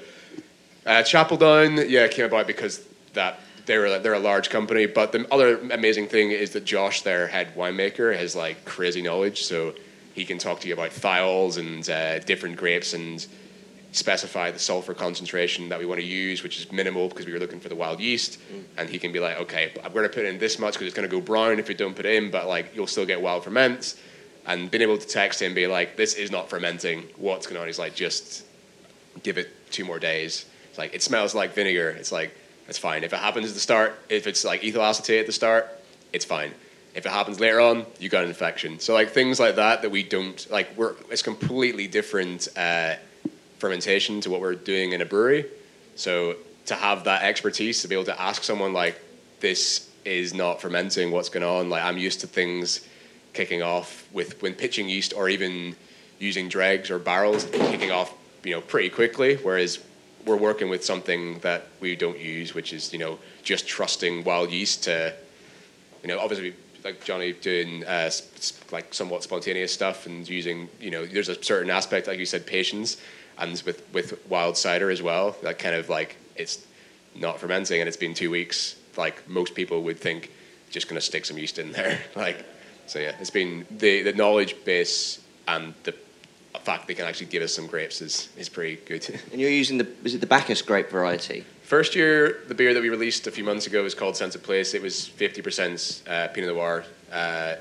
[0.84, 4.86] uh, Chapel Down, yeah, came about because that they're a, they're a large company.
[4.86, 9.44] But the other amazing thing is that Josh, their head winemaker, has like crazy knowledge.
[9.44, 9.74] So
[10.14, 13.24] he can talk to you about thiols and uh, different grapes and
[13.92, 17.38] specify the sulfur concentration that we want to use, which is minimal because we were
[17.38, 18.40] looking for the wild yeast.
[18.78, 20.96] And he can be like, okay, I'm going to put in this much because it's
[20.96, 23.44] going to go brown if you don't put in, but like you'll still get wild
[23.44, 23.96] ferments.
[24.46, 27.04] And being able to text him, be like, this is not fermenting.
[27.16, 27.66] What's going on?
[27.66, 28.44] He's like, just
[29.22, 30.46] give it two more days.
[30.70, 31.90] It's like it smells like vinegar.
[31.90, 32.34] It's like
[32.66, 33.04] that's fine.
[33.04, 35.68] If it happens at the start, if it's like ethyl acetate at the start,
[36.12, 36.52] it's fine.
[36.94, 38.78] If it happens later on, you got an infection.
[38.78, 40.76] So like things like that that we don't like.
[40.76, 42.94] We're it's completely different uh,
[43.62, 45.46] fermentation to what we're doing in a brewery.
[45.94, 46.34] So
[46.66, 49.00] to have that expertise to be able to ask someone like
[49.38, 51.12] this is not fermenting.
[51.12, 51.70] What's going on?
[51.70, 52.84] Like I'm used to things
[53.34, 55.76] kicking off with when pitching yeast or even
[56.18, 59.36] using dregs or barrels kicking off you know pretty quickly.
[59.36, 59.78] Whereas
[60.26, 64.50] we're working with something that we don't use, which is you know just trusting wild
[64.50, 65.14] yeast to,
[66.02, 66.52] you know, obviously
[66.84, 68.10] like Jonny doing uh,
[68.72, 72.44] like somewhat spontaneous stuff and using you know there's a certain aspect like you said
[72.44, 72.96] patience,
[73.38, 76.66] and with with wild cider as well that kind of like it's
[77.14, 78.76] not fermenting and it's been two weeks.
[78.96, 80.30] Like most people would think,
[80.70, 82.00] just gonna stick some yeast in there.
[82.16, 82.44] like
[82.86, 85.94] so yeah, it's been the the knowledge base and the
[86.62, 89.20] fact they can actually give us some grapes is, is pretty good.
[89.32, 91.44] And you're using the is it the Bacchus grape variety?
[91.62, 94.42] First year, the beer that we released a few months ago was called Sense of
[94.42, 94.74] Place.
[94.74, 97.54] It was 50% uh, Pinot Noir uh,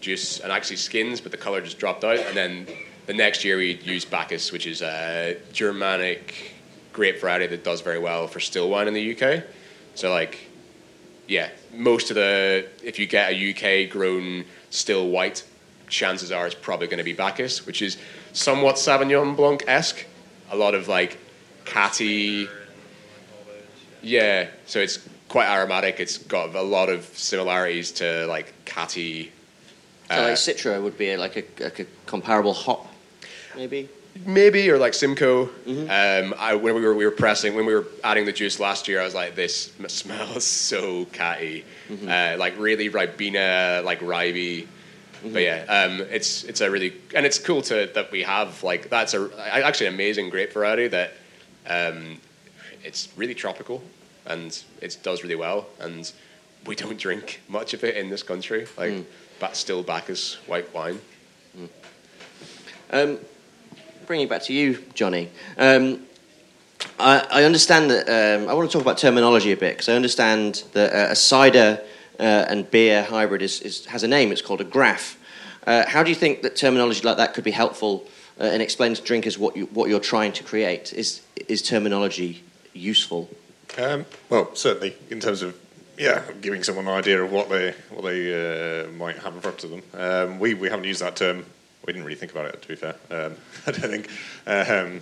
[0.00, 2.18] juice and actually skins, but the color just dropped out.
[2.18, 2.66] And then
[3.08, 6.52] the next year, we used Bacchus, which is a Germanic
[6.92, 9.44] grape variety that does very well for still wine in the UK.
[9.94, 10.38] So, like,
[11.26, 15.42] yeah, most of the, if you get a UK grown still white,
[15.88, 17.96] chances are it's probably going to be Bacchus, which is
[18.34, 20.04] somewhat Sauvignon Blanc esque.
[20.50, 21.16] A lot of like
[21.64, 22.46] catty,
[24.02, 24.48] yeah.
[24.66, 25.98] So it's quite aromatic.
[25.98, 29.32] It's got a lot of similarities to like catty.
[30.10, 32.87] So uh, like Citra would be like a, like a comparable hop,
[33.58, 33.88] maybe.
[34.24, 35.50] maybe or like Simcoe.
[35.66, 38.88] Um, I, when we were we were pressing when we were adding the juice last
[38.88, 41.64] year, I was like, this smells so catty,
[42.06, 44.66] uh, like really ribena, like ribey.
[45.22, 48.88] But yeah, um, it's it's a really and it's cool to that we have like
[48.88, 51.14] that's a actually an amazing grape variety that
[51.66, 52.18] um,
[52.84, 53.82] it's really tropical
[54.26, 56.12] and it does really well and
[56.66, 59.04] we don't drink much of it in this country like
[59.40, 61.00] but still Bacchus white wine.
[62.90, 63.18] Um,
[64.08, 65.28] bringing it back to you, Jonny.
[65.58, 66.00] Um,
[66.98, 68.08] I, I understand that.
[68.08, 71.14] Um, I want to talk about terminology a bit because I understand that uh, a
[71.14, 71.80] cider
[72.18, 74.32] uh, and beer hybrid is, is, has a name.
[74.32, 75.18] It's called a graf.
[75.66, 78.06] Uh, how do you think that terminology like that could be helpful
[78.40, 80.94] uh, and explain to drinkers what you, what you're trying to create?
[80.94, 82.42] Is is terminology
[82.72, 83.28] useful?
[83.76, 85.54] Um, well, certainly in terms of
[85.98, 89.64] yeah, giving someone an idea of what they what they uh, might have in front
[89.64, 89.82] of them.
[89.92, 91.44] Um, we we haven't used that term.
[91.86, 92.96] We didn't really think about it, to be fair.
[93.10, 93.36] Um,
[93.66, 94.08] I don't think.
[94.46, 95.00] Um,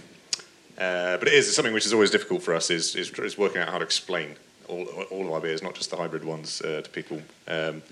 [0.79, 2.71] uh, but it is something which is always difficult for us.
[2.71, 4.37] Is is, is working out how to explain
[4.69, 7.21] all, all of our beers, not just the hybrid ones, uh, to people.
[7.49, 7.83] Um,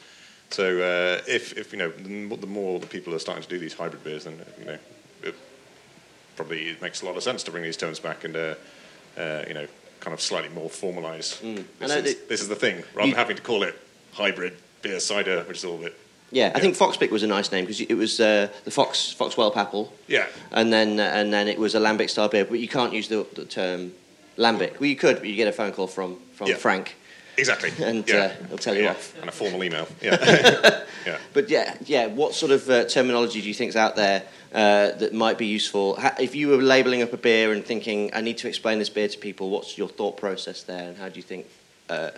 [0.50, 3.74] so uh, if if you know the more- the people are starting to do these
[3.74, 4.78] hybrid beers, then you know
[5.22, 5.34] it
[6.36, 8.54] probably it makes a lot of sense to bring these terms back and uh,
[9.16, 9.66] uh, you know
[10.00, 11.42] kind of slightly more formalised.
[11.42, 11.46] I
[11.80, 13.74] This, is, this is the thing, rather than having to call it
[14.12, 15.98] hybrid beer cider, which is all a bit
[16.30, 19.56] Yeah, I think Foxbic was a nice name because it was uh, the Fox Foxwhelp
[19.56, 20.26] apple, yeah.
[20.50, 22.44] and then and then it was a lambic style beer.
[22.44, 23.92] But you can't use the, the term
[24.36, 24.80] lambic.
[24.80, 26.56] Well, you could, but you get a phone call from from Yeah.
[26.56, 26.96] Frank,
[27.36, 27.72] Exactly.
[27.84, 28.16] and yeah.
[28.16, 28.90] uh, he'll tell you yeah.
[28.90, 29.18] off.
[29.20, 29.86] And a formal email.
[30.02, 30.84] Yeah.
[31.06, 31.18] yeah.
[31.32, 32.06] But yeah, yeah.
[32.06, 35.46] What sort of uh, terminology do you think is out there uh, that might be
[35.46, 35.96] useful?
[36.00, 38.88] Ha- if you were labeling up a beer and thinking, I need to explain this
[38.88, 41.46] beer to people, what's your thought process there, and how do you think
[41.88, 42.10] uh,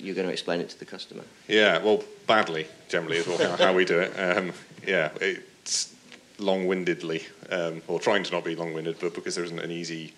[0.00, 1.22] you're going to explain it to the customer?
[1.48, 4.12] Yeah, well, badly generally is how we do it.
[4.18, 4.52] Um,
[4.86, 5.94] yeah, it's
[6.38, 10.14] long-windedly, um, or trying to not be long-winded, but because there isn't an easy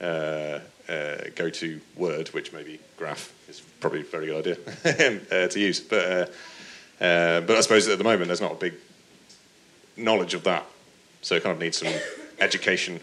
[0.00, 5.48] uh, uh, go to word, which maybe graf is probably a very good idea uh,
[5.48, 5.80] to use.
[5.80, 8.74] But uh, uh, but I suppose at the moment there's not a big
[9.96, 10.64] knowledge of that,
[11.22, 11.92] so it kind of needs some
[12.38, 13.00] education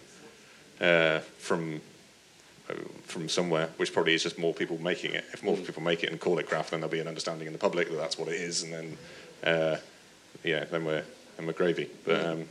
[0.79, 1.81] uh, from
[3.03, 5.25] from somewhere, which probably is just more people making it.
[5.33, 7.53] If more people make it and call it craft, then there'll be an understanding in
[7.53, 8.97] the public that that's what it is, and then
[9.43, 9.77] uh,
[10.43, 11.03] yeah, then we're
[11.37, 11.89] then we're gravy.
[12.05, 12.45] But um,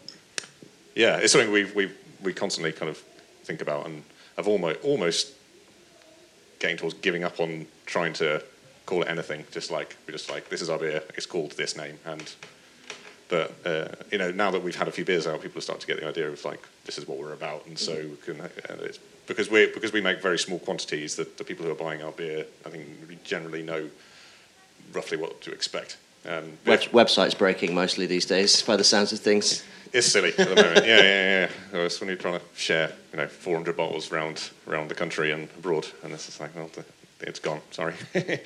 [0.94, 1.90] yeah, it's something we we
[2.22, 2.98] we constantly kind of
[3.44, 4.02] think about, and
[4.37, 5.33] I've almost almost
[6.59, 8.42] getting towards giving up on trying to
[8.87, 9.44] call it anything.
[9.50, 12.33] Just like we're just like this is our beer, it's called this name, and
[13.28, 15.87] but uh, you know now that we've had a few beers out, people start to
[15.87, 18.40] get the idea of like this is what we're about, and so we can.
[18.40, 18.98] And it's,
[19.31, 22.11] because we because we make very small quantities, that the people who are buying our
[22.11, 23.88] beer, I think, generally know
[24.93, 25.99] roughly what to expect.
[26.27, 29.62] Um, Web- website's breaking mostly these days, by the sounds of things.
[29.93, 30.85] It's silly at the moment.
[30.85, 31.79] Yeah, yeah, yeah.
[31.81, 35.49] It's when you're trying to share, you know, 400 bottles around around the country and
[35.57, 36.69] abroad, and it's just like, well,
[37.21, 37.61] it's gone.
[37.71, 37.95] Sorry.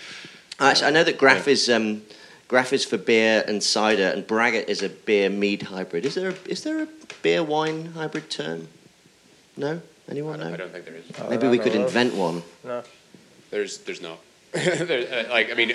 [0.61, 2.03] Actually, I know that Graf is um,
[2.49, 6.05] Graf is for beer and cider, and Braggot is a beer mead hybrid.
[6.05, 6.88] Is there a, is there a
[7.23, 8.68] beer wine hybrid term?
[9.57, 11.04] No, I anyone don't, I don't think there is.
[11.18, 11.82] Uh, Maybe we know could of.
[11.86, 12.42] invent one.
[12.62, 12.82] No.
[13.50, 14.18] There's there's not.
[14.52, 15.74] There- uh, like I mean,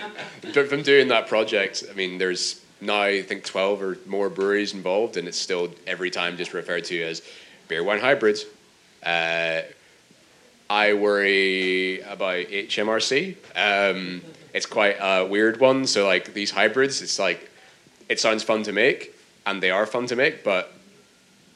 [0.54, 5.18] from doing that project, I mean, there's now I think twelve or more breweries involved,
[5.18, 7.22] and it's still every time just referred to as
[7.68, 8.46] beer wine hybrids.
[9.04, 9.62] Uh,
[10.70, 13.36] I worry about HMRC.
[13.56, 14.22] Um,
[14.54, 15.88] it's quite a weird one.
[15.88, 17.50] So like these hybrids, it's like
[18.08, 19.16] it sounds fun to make,
[19.46, 20.72] and they are fun to make, but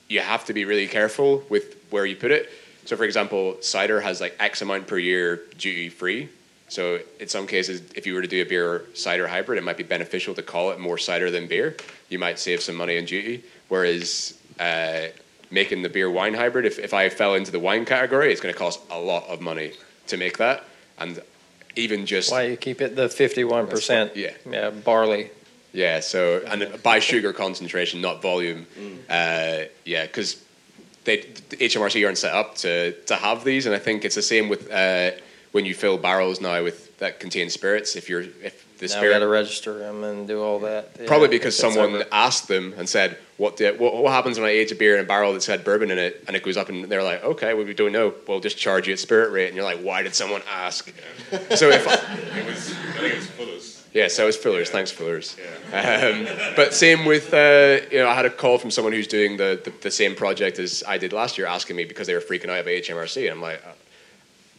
[0.09, 2.49] you have to be really careful with where you put it.
[2.85, 6.29] So, for example, cider has like X amount per year duty free.
[6.67, 9.77] So, in some cases, if you were to do a beer cider hybrid, it might
[9.77, 11.75] be beneficial to call it more cider than beer.
[12.09, 13.43] You might save some money on duty.
[13.69, 15.07] Whereas uh,
[15.51, 18.53] making the beer wine hybrid, if, if I fell into the wine category, it's going
[18.53, 19.73] to cost a lot of money
[20.07, 20.63] to make that.
[20.97, 21.21] And
[21.75, 24.15] even just Why you keep it the fifty-one percent?
[24.15, 24.31] Yeah.
[24.49, 25.31] Yeah, barley.
[25.71, 28.67] Yeah, so and by sugar concentration, not volume.
[29.09, 30.43] Uh, yeah, because
[31.05, 31.17] they
[31.49, 34.49] the HMRC aren't set up to to have these, and I think it's the same
[34.49, 35.11] with uh,
[35.51, 37.95] when you fill barrels now with that contain spirits.
[37.95, 40.89] If you're if the Now we spirit got to register them and do all that.
[40.99, 44.47] Yeah, Probably because someone over- asked them and said, "What, do, what what happens when
[44.47, 46.57] I age a beer in a barrel that's had bourbon in it?" And it goes
[46.57, 48.13] up, and they're like, "Okay, well, we don't know.
[48.27, 50.91] We'll just charge you at spirit rate." And you're like, "Why did someone ask?"
[51.55, 51.93] so if I,
[52.39, 53.72] it was, I think it was Fuller's.
[53.93, 54.71] Yeah, so it's Fuller's.
[54.71, 55.37] Thanks, Fuller's.
[55.71, 59.37] Um, but same with, uh, you know, I had a call from someone who's doing
[59.37, 62.19] the, the, the same project as I did last year, asking me because they were
[62.19, 63.23] freaking out about HMRC.
[63.23, 63.71] And I'm like, uh,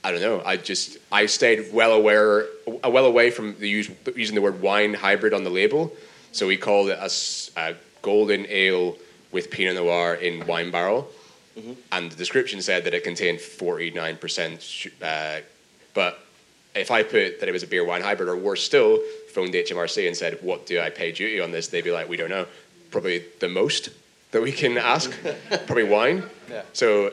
[0.04, 0.42] I don't know.
[0.44, 2.46] I just I stayed well aware,
[2.84, 5.92] uh, well away from the use, using the word wine hybrid on the label.
[6.30, 6.98] So we called it
[7.56, 8.96] a golden ale
[9.32, 11.08] with Pinot Noir in wine barrel,
[11.90, 14.88] and the description said that it contained 49 percent.
[15.00, 15.38] Uh,
[15.94, 16.18] but
[16.74, 19.00] if I put that it was a beer wine hybrid, or worse still,
[19.34, 22.16] phoned HMRC and said, "What do I pay duty on this?" They'd be like, "We
[22.16, 22.46] don't know.
[22.90, 23.90] Probably the most
[24.30, 25.12] that we can ask.
[25.66, 26.62] Probably wine." Yeah.
[26.72, 27.12] So,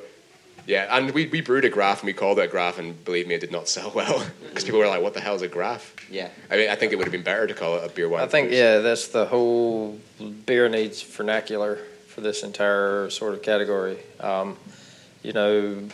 [0.68, 3.28] yeah, and we, we brewed a graf and we called it a graf, and believe
[3.28, 5.48] me, it did not sell well because people were like, "What the hell is a
[5.48, 6.30] graf?" Yeah.
[6.52, 8.22] I mean, I think it would have been better to call it a beer wine.
[8.22, 10.00] I think yeah, that's the whole
[10.46, 13.98] beer needs vernacular for this entire sort of category.
[14.20, 14.58] Um,
[15.24, 15.88] you know,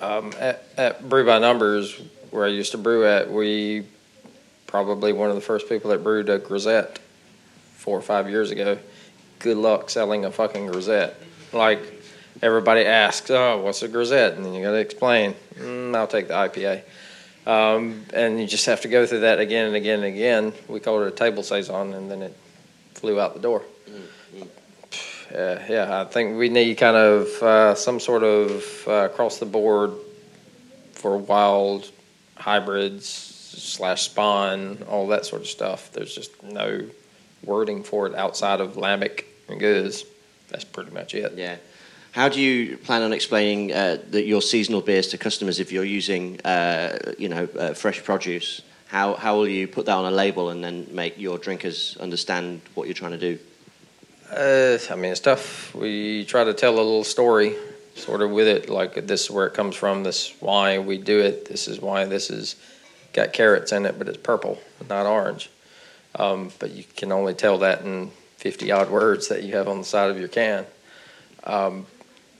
[0.00, 3.84] um, at, at Brew by Numbers, where I used to brew at, we
[4.68, 7.00] probably one of the first people that brewed a grisette
[7.74, 8.78] four or five years ago.
[9.40, 11.16] Good luck selling a fucking grisette.
[11.52, 11.80] Like
[12.40, 15.34] everybody asks, "Oh, what's a grisette?" And then you got to explain.
[15.54, 16.82] Mm, I'll take the IPA.
[17.46, 20.52] Um, and you just have to go through that again and again and again.
[20.68, 22.36] We called it a table saison, and then it
[22.94, 23.62] flew out the door.
[25.34, 29.46] Uh, yeah, I think we need kind of uh, some sort of uh, across the
[29.46, 29.92] board
[30.92, 31.90] for wild
[32.36, 33.27] hybrids
[33.62, 35.92] slash spon, all that sort of stuff.
[35.92, 36.82] There's just no
[37.44, 40.04] wording for it outside of lambic and gueuze.
[40.48, 41.34] That's pretty much it.
[41.36, 41.56] Yeah.
[42.12, 45.84] How do you plan on explaining uh, the, your seasonal beers to customers if you're
[45.84, 48.62] using, uh, you know, uh, fresh produce?
[48.86, 52.62] How, how will you put that on a label and then make your drinkers understand
[52.74, 53.38] what you're trying to do?
[54.30, 55.74] Uh, I mean, it's tough.
[55.74, 57.54] We try to tell a little story,
[57.94, 58.68] sort of with it.
[58.68, 60.02] Like this is where it comes from.
[60.02, 61.46] This is why we do it.
[61.46, 62.56] This is why this is
[63.20, 64.58] got carrots in it, but it's purple,
[64.88, 65.50] not orange.
[66.14, 69.78] Um, but you can only tell that in fifty odd words that you have on
[69.78, 70.64] the side of your can.
[71.44, 71.86] Um,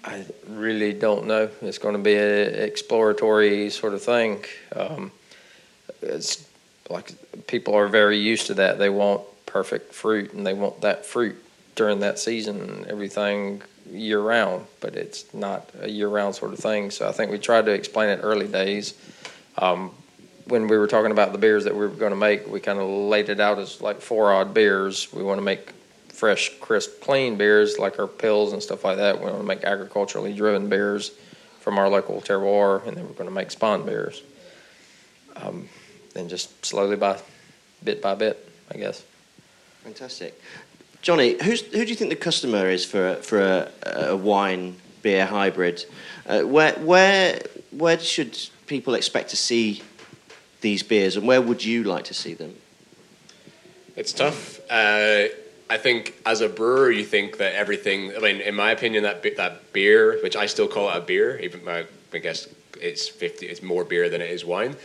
[0.04, 1.50] I really don't know.
[1.60, 4.44] It's going to be an exploratory sort of thing.
[4.74, 5.10] Um,
[6.00, 6.48] it's
[6.88, 7.12] like
[7.46, 8.78] people are very used to that.
[8.78, 11.36] They want perfect fruit, and they want that fruit
[11.74, 12.60] during that season.
[12.60, 16.90] and Everything year round, but it's not a year round sort of thing.
[16.90, 18.94] So I think we tried to explain it early days.
[19.56, 19.90] Um,
[20.48, 22.78] when we were talking about the beers that we were going to make, we kind
[22.78, 25.12] of laid it out as like four odd beers.
[25.12, 25.72] We want to make
[26.08, 29.18] fresh, crisp, clean beers like our pills and stuff like that.
[29.18, 31.12] We want to make agriculturally driven beers
[31.60, 34.22] from our local terroir, and then we're going to make spon beers.
[35.36, 35.68] Um,
[36.16, 37.20] and just slowly by
[37.84, 39.04] bit by bit, I guess.
[39.84, 40.40] Fantastic.
[41.02, 43.70] Jonny, who do you think the customer is for, for a,
[44.08, 45.84] a wine beer hybrid?
[46.26, 47.40] Uh, where, where,
[47.70, 48.36] where should
[48.66, 49.82] people expect to see
[50.60, 52.54] these beers, and where would you like to see them?
[53.96, 54.60] It's tough.
[54.70, 55.24] Uh,
[55.70, 58.14] I think as a brewer, you think that everything.
[58.16, 61.38] I mean, in my opinion, that that beer, which I still call it a beer,
[61.40, 62.48] even my, I guess
[62.80, 63.46] it's fifty.
[63.46, 64.76] It's more beer than it is wine.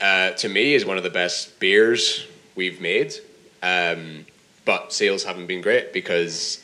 [0.00, 3.14] Uh, to me, is one of the best beers we've made.
[3.62, 4.26] Um,
[4.64, 6.62] but sales haven't been great because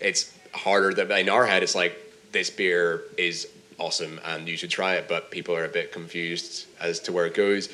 [0.00, 0.92] it's harder.
[0.94, 1.96] That in our head, it's like
[2.32, 3.46] this beer is
[3.80, 7.26] awesome and you should try it, but people are a bit confused as to where
[7.26, 7.68] it goes.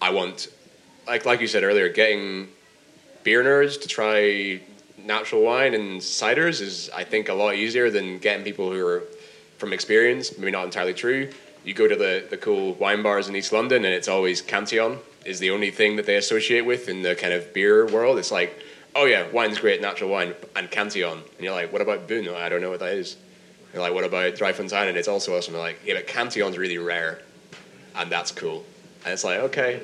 [0.00, 0.48] I want,
[1.06, 2.48] like like you said earlier, getting
[3.24, 4.60] beer nerds to try
[4.96, 9.02] natural wine and ciders is I think a lot easier than getting people who are
[9.58, 10.38] from experience.
[10.38, 11.30] Maybe not entirely true.
[11.64, 14.98] You go to the, the cool wine bars in East London and it's always Cantillon
[15.26, 18.18] is the only thing that they associate with in the kind of beer world.
[18.18, 18.58] It's like,
[18.94, 21.18] oh yeah, wine's great, natural wine, and Cantillon.
[21.18, 22.28] And you're like, what about Boon?
[22.28, 23.16] I don't know what that is.
[23.72, 24.88] You're like, what about Drie Fonteinen?
[24.88, 25.54] And it's also awesome.
[25.54, 27.20] You're like, yeah, but Cantillon's really rare,
[27.94, 28.64] and that's cool.
[29.04, 29.80] And it's like, okay,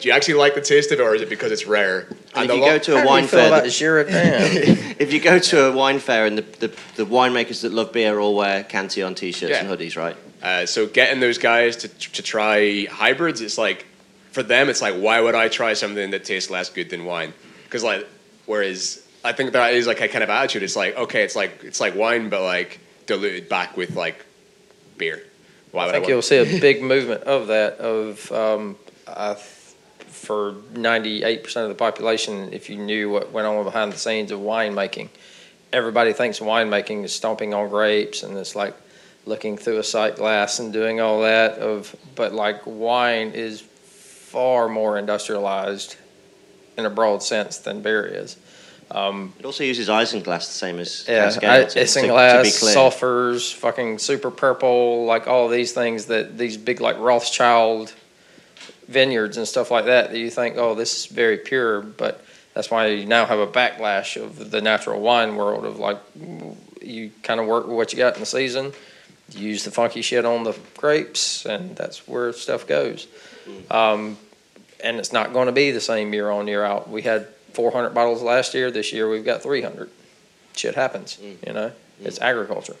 [0.00, 2.08] do you actually like the taste of it, or is it because it's rare?
[2.34, 3.64] And the if you lo- go to a How do wine feel fair, about that-
[3.64, 7.72] the Shira if you go to a wine fair and the, the, the winemakers that
[7.72, 9.64] love beer all wear Cantillon t-shirts Yeah.
[9.64, 10.16] and hoodies, right?
[10.42, 13.86] Uh, so getting those guys to to try hybrids, it's like
[14.32, 17.32] for them, it's like why would I try something that tastes less good than wine?
[17.64, 18.06] Because like,
[18.46, 20.62] whereas I think that is like a kind of attitude.
[20.64, 22.80] It's like okay, it's like it's like wine, but like
[23.12, 24.24] diluted back with like
[24.96, 25.22] beer.
[25.70, 27.78] Why I think I you'll see a big movement of that.
[27.78, 29.46] Of um, I th-
[30.08, 33.98] for ninety eight percent of the population, if you knew what went on behind the
[33.98, 35.08] scenes of winemaking,
[35.72, 38.74] everybody thinks winemaking is stomping on grapes and it's like
[39.24, 41.58] looking through a sight glass and doing all that.
[41.58, 45.96] Of but like wine is far more industrialized
[46.78, 48.38] in a broad sense than beer is.
[48.94, 52.42] Um, It also uses isinglass, the same as yeah, Cascade, I- to- to- isinglass,
[52.76, 57.94] sulfurs, fucking super purple, like all these things that these big like Rothschild
[58.88, 62.22] vineyards and stuff like that that you think, oh, this is very pure, but
[62.54, 65.98] that's why you now have a backlash of the natural wine world of like
[66.82, 68.72] you kind of work with what you got in the season,
[69.30, 73.06] you use the funky shit on the grapes, and that's where stuff goes.
[73.70, 74.18] Um,
[74.84, 76.90] and it's not going to be the same year on year out.
[76.90, 78.70] We had 400 bottles last year.
[78.70, 79.90] This year we've got 300.
[80.54, 81.72] Shit happens, you know.
[82.00, 82.76] It's agriculture.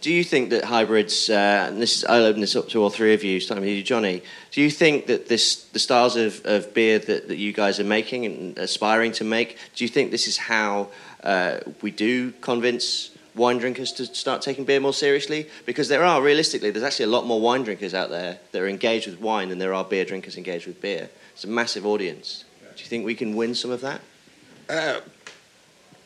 [0.00, 2.90] Do you think that hybrids, uh, and this is, I'll open this up to all
[2.90, 6.40] three of you, starting with you, Jonny, do you think that this, the styles of,
[6.44, 10.12] of beer that, that you guys are making and aspiring to make, do you think
[10.12, 10.88] this is how
[11.24, 15.48] uh, we do convince wine drinkers to start taking beer more seriously?
[15.66, 18.68] Because there are, realistically, there's actually a lot more wine drinkers out there that are
[18.68, 21.10] engaged with wine than there are beer drinkers engaged with beer.
[21.32, 22.44] It's a massive audience.
[22.88, 24.00] You think we can win some of that?
[24.66, 25.00] Uh,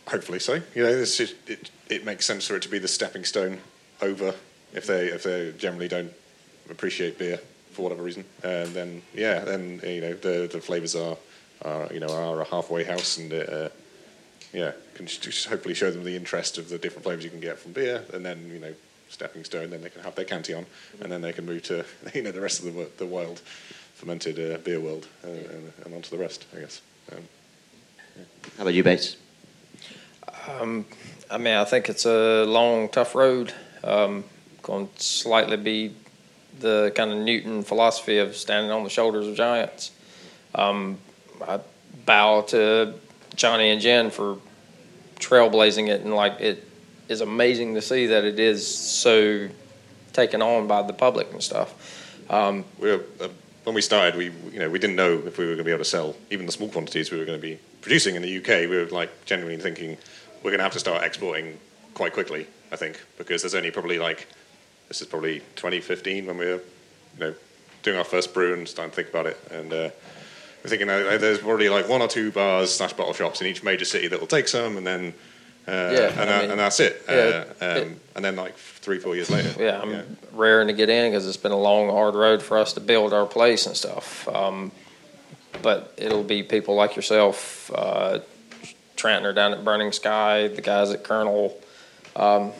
[0.09, 0.55] hopefully so.
[0.75, 3.61] You know, this is, it, it makes sense for it to be the stepping stone
[4.01, 4.35] over
[4.73, 6.13] if they if they generally don't
[6.69, 7.39] appreciate beer
[7.71, 8.25] for whatever reason.
[8.43, 11.17] And then yeah, then you know the the flavors are,
[11.65, 13.69] are you know are a halfway house and uh,
[14.53, 17.39] yeah can just, just hopefully show them the interest of the different flavors you can
[17.39, 18.75] get from beer and then you know
[19.09, 20.67] stepping stone then they can have their Cantillon
[21.01, 23.41] and then they can move to you know the rest of the the wild
[24.03, 26.83] fermented uh, beer world uh, and, and onto the rest I guess.
[27.13, 27.23] Um,
[28.57, 29.17] How about you, Bates?
[30.49, 30.87] Um,
[31.31, 33.55] I mean, I think it's a long, tough road.
[33.85, 34.25] Um,
[34.61, 35.95] going to slightly be
[36.59, 39.93] the kind of Newton philosophy of standing on the shoulders of giants.
[40.53, 40.99] Um,
[41.47, 41.61] I
[42.05, 42.95] bow to
[43.37, 44.39] Jonny and Jen for
[45.21, 46.67] trailblazing it, and like it
[47.09, 49.49] is amazing to see that it is so
[50.13, 51.73] taken on by the public and stuff.
[52.29, 53.29] Um, we were, uh,
[53.65, 55.71] when we started, we you know we didn't know if we were going to be
[55.71, 58.39] able to sell even the small quantities we were going to be producing in the
[58.39, 58.69] UK.
[58.69, 59.97] We were like genuinely thinking
[60.43, 61.59] we're going to have to start exporting
[61.95, 62.47] quite quickly.
[62.73, 64.27] I think because there's only probably like
[64.89, 67.35] this is probably 2015 when we were you know
[67.83, 69.73] doing our first brew and starting to think about it and.
[69.73, 69.91] Uh,
[70.63, 73.65] we're thinking uh, there's probably like one or two bars slash bottle shops in each
[73.65, 75.13] major city that will take some, and then
[75.67, 77.03] Yeah, and, I uh, mean, and that's it.
[77.09, 80.75] yeah, uh, um, it- and then like three, four years later, yeah, I'm raring to
[80.75, 83.67] get in because it's been a long, hard road for us to build our place
[83.67, 84.29] and stuff.
[84.29, 84.71] Um,
[85.63, 88.19] but it'll be people like yourself, uh,
[88.97, 91.59] Tranter down at Burning Sky, the guys at Kernel,
[92.15, 92.53] um,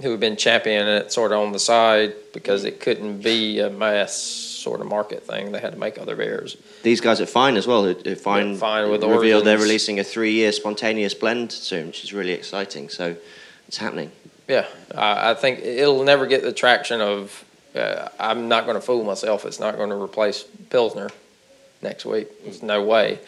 [0.00, 3.68] who have been championing it sort of on the side because it couldn't be a
[3.70, 4.20] mass
[4.64, 5.52] sort of market thing.
[5.52, 6.56] They had to make other beers.
[6.82, 10.00] These guys at Fyne as well, who, who Fyne, Yeah, Fyne with revealed they're releasing
[10.00, 12.88] a three-year spontaneous blend soon, which is really exciting.
[12.88, 13.16] So
[13.68, 14.10] it's happening.
[14.48, 17.44] Yeah, I, I think it'll never get the traction of.
[17.74, 19.44] Uh, I'm not going to fool myself.
[19.44, 21.10] It's not going to replace Pilsner
[21.82, 22.28] next week.
[22.44, 23.18] There's no way.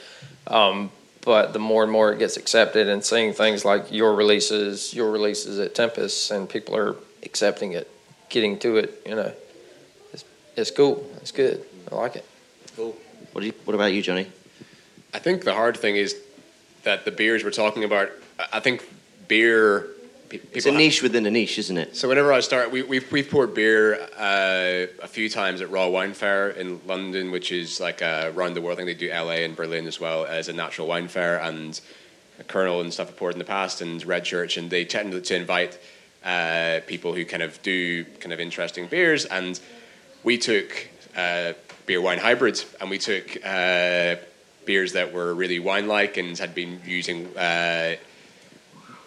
[0.47, 0.91] Um,
[1.22, 5.11] but the more and more it gets accepted, and seeing things like your releases, your
[5.11, 7.91] releases at Tempest, and people are accepting it,
[8.28, 9.32] getting to it, you know,
[10.57, 11.09] it's, it's cool.
[11.20, 11.64] It's good.
[11.90, 12.24] I like it.
[12.76, 12.96] Cool.
[13.32, 14.26] What, do you, what about you, Jonny?
[15.14, 16.16] I think the hard thing is
[16.82, 18.11] that the beers we're talking about.
[18.38, 18.84] I- I think
[19.28, 19.88] beer.
[20.28, 21.96] pe- It's a niche within a niche, isn't it?
[21.96, 25.88] So whenever I start, we, we've, we've poured beer uh, a few times at Raw
[25.88, 28.78] Wine Fair in London, which is like uh, around the world.
[28.78, 31.38] I think they do LA and Berlin as well as a natural wine fair.
[31.40, 31.80] And
[32.48, 35.34] Kernel and stuff have poured in the past, and Red Church, and they tend to
[35.36, 35.78] invite
[36.24, 39.24] uh, people who kind of do kind of interesting beers.
[39.24, 39.59] And
[40.26, 41.54] we took uh,
[41.86, 44.16] beer wine hybrids, and we took uh,
[44.66, 47.34] beers that were really wine-like and had been using.
[47.34, 47.96] Uh,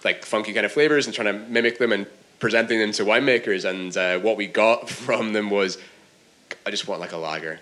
[0.05, 2.07] like funky kind of flavors and trying to mimic them and
[2.39, 3.69] presenting them to winemakers.
[3.69, 5.77] And uh, what we got from them was,
[6.65, 7.59] I just want like a lager,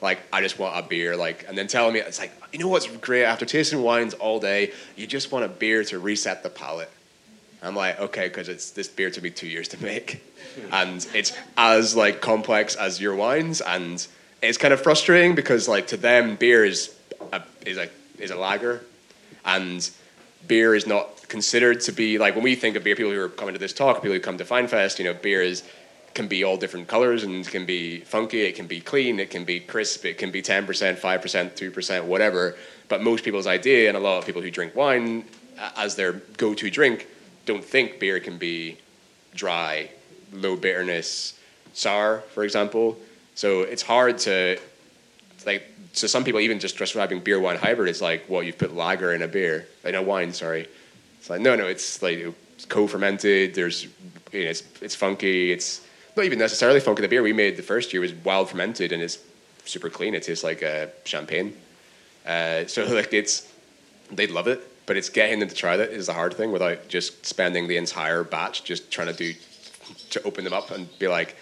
[0.00, 2.66] like I just want a beer, like, and then telling me it's like, you know
[2.66, 6.50] what's great after tasting wines all day, you just want a beer to reset the
[6.50, 6.90] palate.
[7.62, 10.22] I'm like, okay, because it's this beer took me two years to make,
[10.72, 14.06] and it's as like complex as your wines, and
[14.42, 16.94] it's kind of frustrating because like to them, beer is
[17.32, 17.88] a, is a
[18.18, 18.82] is a lager,
[19.44, 19.90] and
[20.46, 23.28] beer is not considered to be like when we think of beer, people who are
[23.28, 25.62] coming to this talk, people who come to FyneFest, you know, beer is
[26.14, 29.44] can be all different colors and can be funky, it can be clean, it can
[29.44, 32.56] be crisp, it can be ten percent, five percent, two percent, whatever.
[32.88, 35.24] But most people's idea, and a lot of people who drink wine
[35.76, 37.08] as their go-to drink,
[37.46, 38.76] don't think beer can be
[39.34, 39.88] dry,
[40.32, 41.38] low bitterness,
[41.72, 42.98] sour, for example.
[43.34, 44.58] So it's hard to
[45.46, 48.74] like so some people even just describing beer wine hybrid is like well you've put
[48.74, 50.68] lager in a beer in a wine sorry.
[51.18, 52.26] It's like no no it's like
[52.68, 53.84] co-fermented there's
[54.32, 55.82] you know, it's it's funky it's
[56.16, 57.02] not even necessarily funky.
[57.02, 59.18] The beer we made the first year was wild fermented and it's
[59.66, 60.14] super clean.
[60.14, 61.54] It tastes like uh, champagne.
[62.26, 63.52] Uh, so like it's
[64.10, 66.88] they'd love it but it's getting them to try that is the hard thing without
[66.88, 69.34] just spending the entire batch just trying to do
[70.10, 71.36] to open them up and be like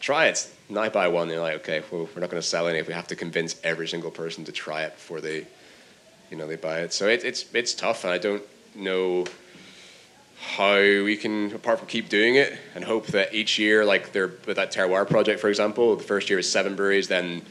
[0.00, 0.48] try it.
[0.74, 2.94] I buy one, they're like, okay, well, we're not going to sell any if we
[2.94, 5.46] have to convince every single person to try it before they,
[6.30, 6.92] you know, they buy it.
[6.92, 8.42] So it, it's it's tough, and I don't
[8.74, 9.26] know
[10.40, 14.32] how we can, apart from keep doing it and hope that each year, like they're
[14.46, 17.42] with that terroir project, for example, the first year is seven breweries, then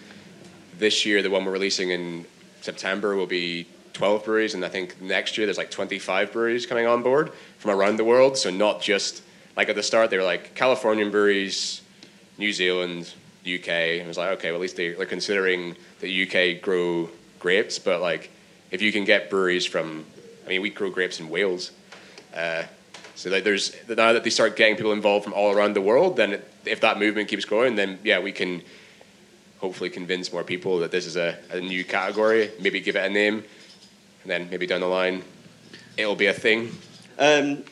[0.78, 2.26] this year the one we're releasing in
[2.62, 3.68] September will be
[4.00, 7.72] 12 breweries, and I think next year there's like 25 breweries coming on board from
[7.72, 8.38] around the world.
[8.38, 9.22] So not just
[9.58, 11.82] like at the start they were like Californian breweries,
[12.38, 13.68] New Zealand, UK.
[13.68, 17.78] And it was like, okay, well, at least they, they're considering the UK grow grapes,
[17.78, 18.32] but like
[18.72, 20.06] if you can get breweries from,
[20.45, 21.72] I mean, we grow grapes in Wales.
[22.34, 22.64] Uh,
[23.16, 26.16] so that there's now that they start getting people involved from all around the world,
[26.16, 28.62] then it, if that movement keeps growing, then yeah, we can
[29.58, 32.50] hopefully convince more people that this is a, a new category.
[32.62, 33.43] Maybe give it a name,
[34.24, 35.24] and then maybe down the line,
[35.97, 36.72] it'll be a thing.
[37.17, 37.63] Um,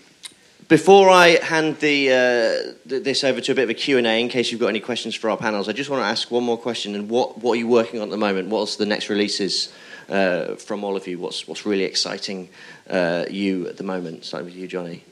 [0.68, 4.28] before I hand the, uh, th- this over to a bit of a Q&A, in
[4.28, 6.58] case you've got any questions for our panels, I just want to ask one more
[6.58, 6.94] question.
[6.96, 8.50] And what, what are you working on at the moment?
[8.50, 9.74] What's the next releases
[10.10, 11.20] uh, from all of you?
[11.20, 12.50] What's, what's really exciting
[12.90, 14.26] uh, you at the moment?
[14.26, 15.04] Starting with you, Jonny.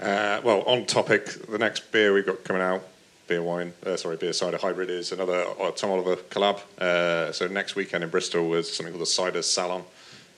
[0.00, 2.82] Uh, well, on topic, the next beer we've got coming out,
[3.26, 6.60] beer wine, uh, sorry, beer cider hybrid is another uh, Tom Oliver collab.
[6.78, 9.84] Uh, so next weekend in Bristol was something called the Cider Salon,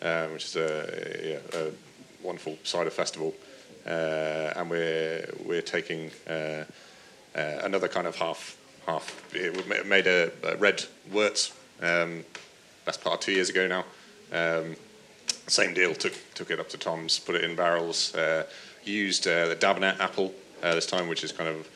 [0.03, 1.71] uh, which is a, yeah, a
[2.23, 3.35] wonderful cider festival,
[3.87, 6.65] uh, and we're we're taking uh, uh,
[7.35, 9.23] another kind of half half.
[9.87, 12.25] Made a, a red wort um,
[12.85, 13.85] best part two years ago now.
[14.33, 14.77] Um,
[15.47, 15.95] same deal.
[15.95, 18.15] Took took it up to Tom's, put it in barrels.
[18.15, 18.45] Uh,
[18.85, 20.33] used uh, the Dabinet apple
[20.63, 21.69] uh, this time, which is kind of.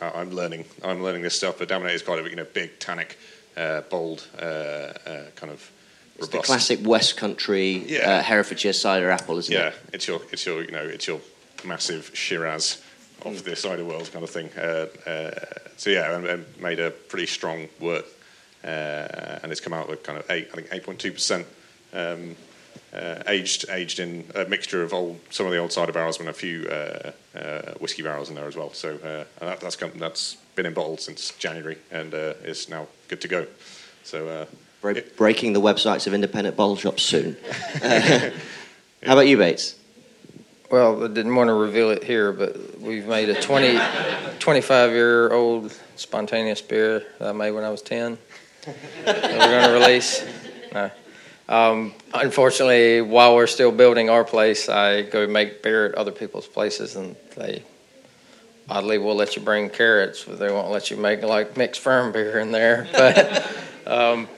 [0.00, 0.64] I'm learning.
[0.84, 3.18] I'm learning this stuff, but Dabinet is quite a you know big, tannic,
[3.90, 5.70] bold, kind of
[6.18, 8.10] It's the classic West Country Yeah.
[8.10, 9.74] uh, Herefordshire cider apple, isn't Yeah, it?
[9.74, 11.20] Yeah, it's your it's your you know it's your
[11.64, 12.82] massive Shiraz
[13.22, 14.50] of the cider world kind of thing.
[14.56, 15.30] Uh, uh,
[15.76, 18.06] so yeah, and, and made a pretty strong wort,
[18.64, 21.46] uh, and it's come out with kind of eight, I think eight point two percent.
[21.92, 22.36] Um,
[22.94, 26.28] uh, aged, aged in a mixture of old, some of the old cider barrels and
[26.28, 28.72] a few uh, uh, whiskey barrels in there as well.
[28.72, 32.68] So uh, and that, that's come, that's been in bottles since January and uh, is
[32.70, 33.46] now good to go.
[34.02, 34.46] So uh,
[34.80, 37.36] breaking the websites of independent bottle shops soon.
[37.82, 38.30] Uh,
[39.04, 39.76] how about you, Bates?
[40.70, 43.78] Well, I didn't want to reveal it here, but we've made a 20,
[44.40, 48.18] 25 year old spontaneous beer that I made when I was 10
[49.04, 50.24] that we're going to release.
[50.72, 50.90] No.
[51.48, 56.48] Um, unfortunately, while we're still building our place, I go make beer at other people's
[56.48, 57.62] places, and they
[58.68, 62.12] oddly will let you bring carrots, but they won't let you make like mixed ferm
[62.12, 62.88] beer in there.
[63.86, 64.28] But um,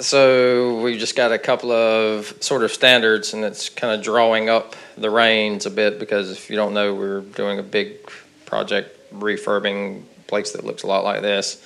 [0.00, 4.48] so we just got a couple of sort of standards, and it's kind of drawing
[4.48, 8.10] up the reins a bit because if you don't know, we're doing a big
[8.46, 11.62] project refurbing place that looks a lot like this.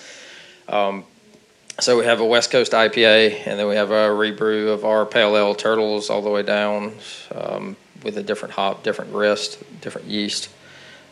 [0.68, 1.04] Um,
[1.80, 5.04] so we have a West Coast IPA, and then we have a rebrew of our
[5.04, 6.94] Pale Ale Turtles all the way down
[7.34, 10.48] um, with a different hop, different grist, different yeast.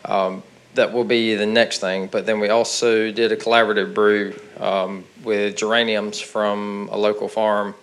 [0.05, 0.43] Um,
[0.75, 2.07] that will be the next thing.
[2.07, 7.75] But then we also did a collaborative brew um, with geraniums from a local farm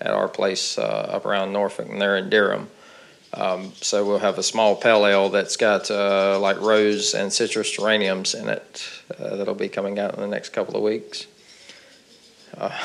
[0.00, 2.68] at our place uh, up around Norfolk, and they're in Durham.
[3.34, 7.70] Um, so we'll have a small pale ale that's got uh, like rose and citrus
[7.70, 8.88] geraniums in it
[9.18, 11.26] uh, that'll be coming out in the next couple of weeks.
[12.56, 12.76] Uh,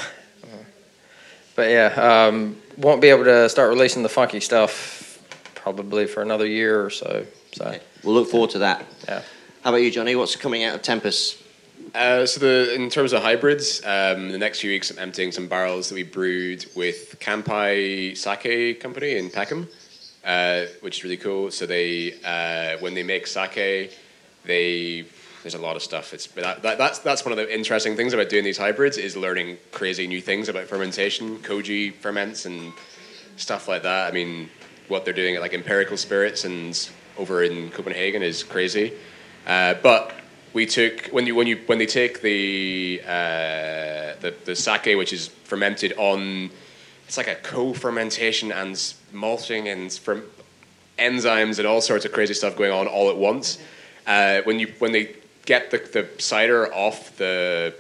[1.56, 5.22] but yeah, um, won't be able to start releasing the funky stuff
[5.56, 7.26] probably for another year or so.
[7.54, 8.86] So We'll look forward to that.
[9.08, 9.22] yeah.
[9.64, 10.16] How about you, Jonny?
[10.16, 11.38] What's coming out of Tempest?
[11.96, 15.48] Uh, so the in terms of hybrids, um, the next few weeks I'm emptying some
[15.48, 19.68] barrels that we brewed with Kanpai Sake Company in Peckham,
[20.26, 21.52] uh, which is really cool.
[21.52, 23.96] So they uh, when they make sake,
[24.44, 25.06] they
[25.44, 26.14] there's a lot of stuff.
[26.14, 29.16] It's that, that, that's that's one of the interesting things about doing these hybrids is
[29.16, 32.74] learning crazy new things about fermentation, koji ferments and
[33.36, 34.08] stuff like that.
[34.08, 34.50] I mean,
[34.88, 38.94] what they're doing at like Empirical Spirits and over in Copenhagen is crazy.
[39.46, 40.14] Uh, but
[40.54, 45.14] we took when you when you when they take the uh, the the sake, which
[45.14, 46.50] is fermented on,
[47.08, 50.24] it's like a co-fermentation and malting and from
[50.98, 53.58] enzymes and all sorts of crazy stuff going on all at once.
[54.06, 57.74] Uh, when you when they get the, the cider off the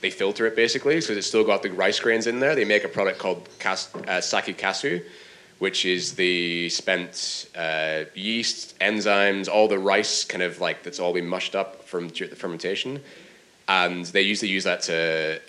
[0.00, 2.54] they filter it basically because it's still got the rice grains in there.
[2.54, 5.02] They make a product called kas, uh, sake kasu,
[5.58, 11.12] which is the spent uh, yeast, enzymes, all the rice kind of like that's all
[11.12, 13.00] been mushed up from the fermentation,
[13.66, 15.40] and they usually use that to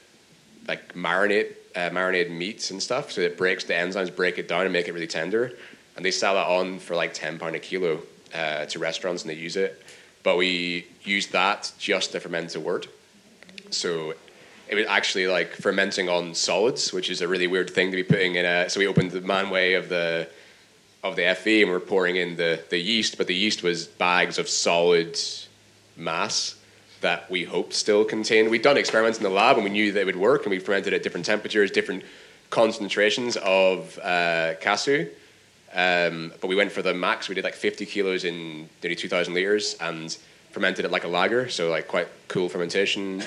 [0.68, 3.12] like marinate uh, marinate meats and stuff.
[3.12, 5.54] So it breaks the enzymes, break it down, and make it really tender.
[5.96, 8.02] And they sell that on for like ten pound a kilo
[8.34, 9.84] uh, to restaurants, and they use it.
[10.24, 12.88] But we use that just to ferment a wort.
[13.70, 14.16] So
[14.70, 18.04] it was actually like fermenting on solids, which is a really weird thing to be
[18.04, 18.70] putting in a.
[18.70, 20.30] So we opened the manway of the
[21.04, 24.38] of the FV and we're pouring in the, the yeast, but the yeast was bags
[24.38, 25.18] of solid
[25.96, 26.56] mass
[27.02, 28.50] that we hoped still contained.
[28.50, 30.94] We'd done experiments in the lab and we knew they would work, and we fermented
[30.94, 32.04] at different temperatures, different
[32.50, 35.10] concentrations of uh, kasu.
[35.74, 37.30] Um, but we went for the max.
[37.30, 40.16] We did like 50 kilos in nearly 2,000 liters and
[40.52, 43.24] fermented it like a lager, so like quite cool fermentation.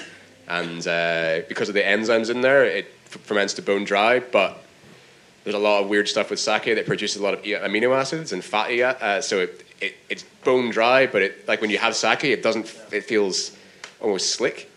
[0.48, 4.20] And uh, because of the enzymes in there, it ferments to bone dry.
[4.20, 4.62] But
[5.44, 8.32] there's a lot of weird stuff with sake that produces a lot of amino acids
[8.32, 8.82] and fatty.
[8.82, 12.42] Uh, so it, it it's bone dry, but it like when you have sake, it
[12.42, 12.66] doesn't.
[12.92, 13.56] It feels
[14.00, 14.70] almost slick,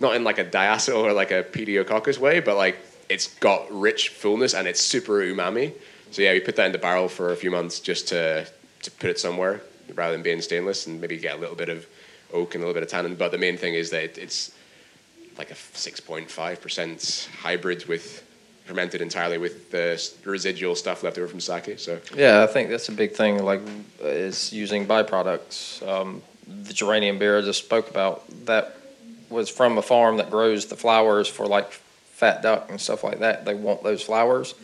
[0.00, 2.78] not in like a diacetyl or like a pediococcus way, but like
[3.08, 5.72] it's got rich fullness and it's super umami.
[6.10, 8.46] So yeah, we put that in the barrel for a few months just to
[8.82, 9.60] to put it somewhere
[9.94, 11.86] rather than being stainless and maybe get a little bit of
[12.32, 13.14] oak and a little bit of tannin.
[13.14, 14.52] But the main thing is that it, it's
[15.38, 18.22] like a 6.5% hybrid with
[18.64, 21.78] fermented entirely with the residual stuff left over from sake.
[21.78, 23.44] So Yeah, I think that's a big thing.
[23.44, 23.60] Like,
[24.00, 25.86] is using byproducts.
[25.86, 28.76] Um, the geranium beer I just spoke about that
[29.30, 33.20] was from a farm that grows the flowers for like fat duck and stuff like
[33.20, 33.44] that.
[33.44, 34.54] They want those flowers.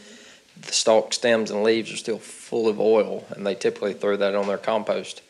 [0.61, 4.35] The stalk, stems, and leaves are still full of oil, and they typically throw that
[4.35, 5.23] on their compost.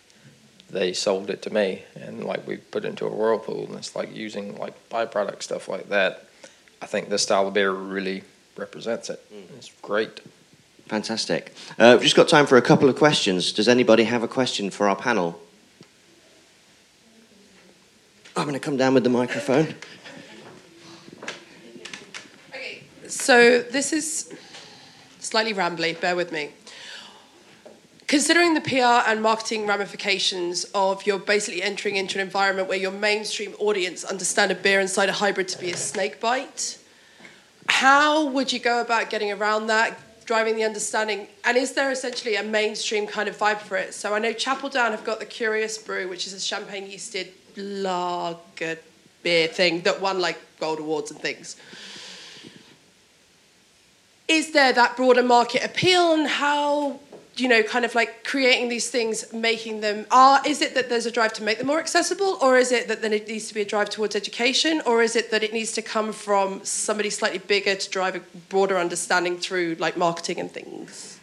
[0.72, 3.94] They sold it to me, and like we put it into a whirlpool, and it's
[3.94, 6.26] like using like byproduct stuff like that.
[6.80, 8.24] I think this style of beer really
[8.56, 9.22] represents it.
[9.58, 10.20] It's great.
[10.86, 11.52] Fantastic.
[11.78, 13.52] Uh, we've just got time for a couple of questions.
[13.52, 15.38] Does anybody have a question for our panel?
[18.34, 19.74] I'm going to come down with the microphone.
[22.48, 24.32] Okay, so this is
[25.18, 26.50] slightly rambly, bear with me.
[28.12, 32.90] Considering the PR and marketing ramifications of you're basically entering into an environment where your
[32.90, 36.78] mainstream audience understand a beer and cider hybrid to be a snake bite,
[37.70, 41.26] how would you go about getting around that, driving the understanding?
[41.46, 43.94] And is there essentially a mainstream kind of vibe for it?
[43.94, 47.28] So I know Chapel Down have got the Curious Brew, which is a champagne yeasted
[47.56, 48.76] lager
[49.22, 51.56] beer thing that won like gold awards and things
[54.28, 56.98] is there that broader market appeal and how
[57.36, 61.06] you know, kind of like creating these things, making them are is it that there's
[61.06, 63.54] a drive to make them more accessible, or is it that then it needs to
[63.54, 67.10] be a drive towards education, or is it that it needs to come from somebody
[67.10, 71.18] slightly bigger to drive a broader understanding through like marketing and things?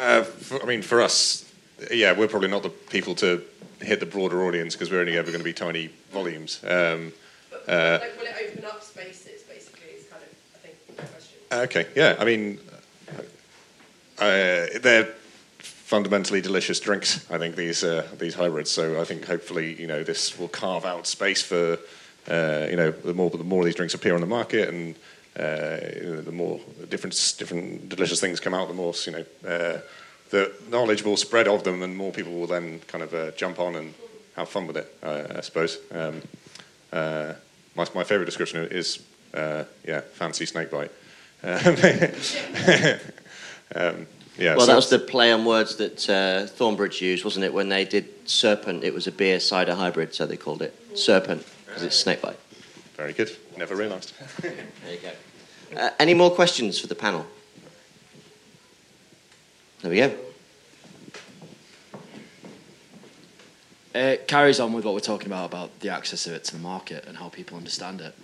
[0.00, 1.52] Uh, for, I mean, for us,
[1.90, 3.42] yeah, we're probably not the people to
[3.80, 6.60] hit the broader audience because we're only ever going to be tiny volumes.
[6.64, 7.12] Um,
[7.68, 9.42] uh, like, will it open up spaces?
[9.42, 11.38] Basically, is kind of I think the question.
[11.52, 12.58] Okay, yeah, I mean,
[14.18, 15.14] they're
[15.84, 17.30] fundamentally delicious drinks.
[17.30, 18.70] I think these uh, these hybrids.
[18.70, 21.78] So I think hopefully you know this will carve out space for
[22.28, 24.94] uh, you know the more the more these drinks appear on the market and
[25.36, 29.80] uh, the more different different delicious things come out, the more you know uh,
[30.30, 33.60] the knowledge will spread of them, and more people will then kind of uh, jump
[33.60, 33.94] on and
[34.36, 34.88] have fun with it.
[35.02, 35.78] I suppose.
[35.92, 36.22] Um,
[37.76, 39.02] my my favorite description is
[39.32, 40.92] yeah, fancy snake snakebite.
[43.74, 44.06] Um,
[44.36, 47.52] yeah, well, so that was the play on words that uh, Thornbridge used, wasn't it?
[47.52, 51.46] When they did Serpent, it was a beer cider hybrid, so they called it Serpent
[51.66, 52.38] because it's snakebite.
[52.96, 53.36] Very good.
[53.56, 54.12] Never realised.
[54.40, 54.52] there
[54.90, 55.78] you go.
[55.80, 57.26] Uh, any more questions for the panel?
[59.82, 60.14] There we go.
[63.94, 66.62] It carries on with what we're talking about about the access of it to the
[66.62, 68.14] market and how people understand it.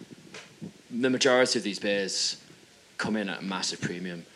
[0.91, 2.43] The majority of these beers
[2.99, 4.27] come in at a massive premium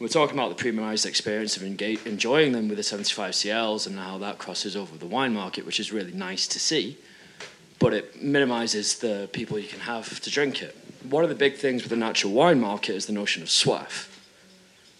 [0.00, 4.16] we're talking about the premiumized experience of enjoying them with the 75 CLs and how
[4.16, 6.96] that crosses over the wine market, which is really nice to see.
[7.78, 10.74] But it minimizes the people you can have to drink it.
[11.08, 14.06] One of the big things with the natural wine market is the notion of swath.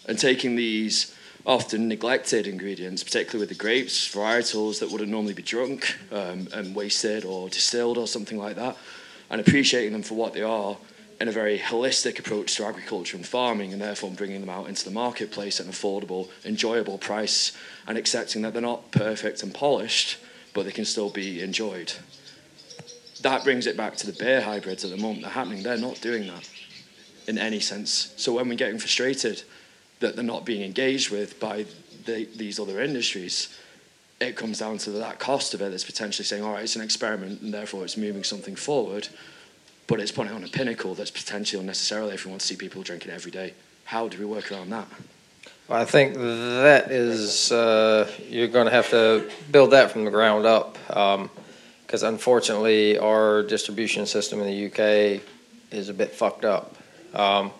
[0.07, 1.15] And taking these
[1.47, 6.75] often neglected ingredients, particularly with the grapes, varietals that wouldn't normally be drunk um, and
[6.75, 8.77] wasted or distilled or something like that,
[9.31, 10.77] and appreciating them for what they are
[11.21, 14.83] in a very holistic approach to agriculture and farming, and therefore bringing them out into
[14.83, 17.55] the marketplace at an affordable, enjoyable price,
[17.87, 20.17] and accepting that they're not perfect and polished,
[20.53, 21.93] but they can still be enjoyed.
[23.21, 25.21] That brings it back to the beer hybrids at the moment.
[25.21, 25.61] They're happening.
[25.61, 26.49] They're not doing that
[27.27, 28.13] in any sense.
[28.17, 29.43] So when we're getting frustrated
[29.99, 31.67] that they're not being engaged with by
[32.05, 33.55] the, these other industries,
[34.19, 36.81] it comes down to that cost of it that's potentially saying, all right, it's an
[36.81, 39.07] experiment and therefore it's moving something forward
[39.91, 42.81] but it's putting on a pinnacle that's potentially unnecessarily if we want to see people
[42.81, 43.53] drinking every day.
[43.83, 44.87] How do we work around that?
[45.67, 50.11] Well, I think that is uh, you're going to have to build that from the
[50.11, 55.21] ground up because um, unfortunately our distribution system in the UK
[55.71, 56.73] is a bit fucked up.
[57.13, 57.51] Um,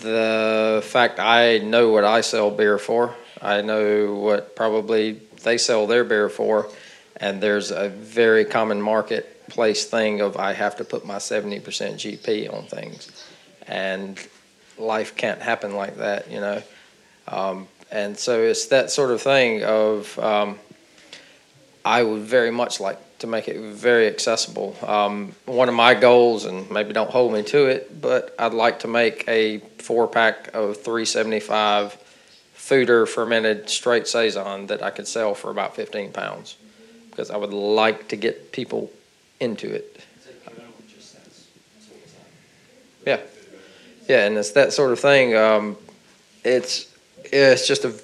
[0.00, 5.86] the fact I know what I sell beer for, I know what probably they sell
[5.86, 6.68] their beer for,
[7.16, 12.52] and there's a very common marketplace thing of I have to put my 70% GP
[12.52, 13.24] on things.
[13.66, 14.18] And
[14.78, 16.62] life can't happen like that, you know.
[17.28, 20.58] Um, and so it's that sort of thing of um,
[21.84, 24.76] I would very much like to make it very accessible.
[24.82, 28.80] Um, one of my goals, and maybe don't hold me to it, but I'd like
[28.80, 31.96] to make a four pack of 375
[32.56, 36.56] foeder fermented straight saison that I could sell for about 15 pounds
[37.14, 38.90] because I would like to get people
[39.38, 40.04] into it.
[43.06, 43.20] Yeah,
[44.08, 45.36] yeah, and it's that sort of thing.
[45.36, 45.76] Um,
[46.42, 46.92] it's
[47.24, 47.94] it's just a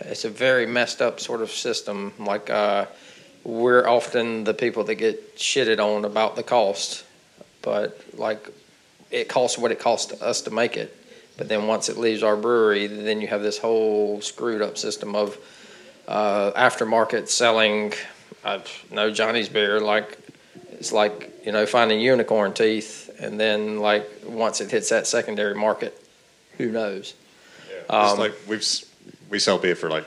[0.00, 2.12] it's a very messed up sort of system.
[2.18, 2.86] Like uh,
[3.44, 7.04] we're often the people that get shitted on about the cost,
[7.62, 8.50] but like
[9.10, 10.94] it costs what it costs us to make it.
[11.36, 15.14] But then once it leaves our brewery, then you have this whole screwed up system
[15.14, 15.38] of
[16.06, 17.92] uh, aftermarket selling.
[18.44, 20.18] I know Jonny's beer like
[20.72, 25.54] it's like you know finding unicorn teeth, and then like once it hits that secondary
[25.54, 26.00] market,
[26.56, 27.14] who knows?
[27.70, 27.96] Yeah.
[27.96, 28.66] Um, like we've
[29.30, 30.06] we sell beer for like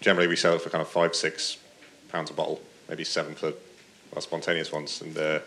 [0.00, 1.58] generally we sell it for kind of five six
[2.08, 3.52] pounds a bottle, maybe seven for
[4.14, 5.40] our spontaneous ones, and uh,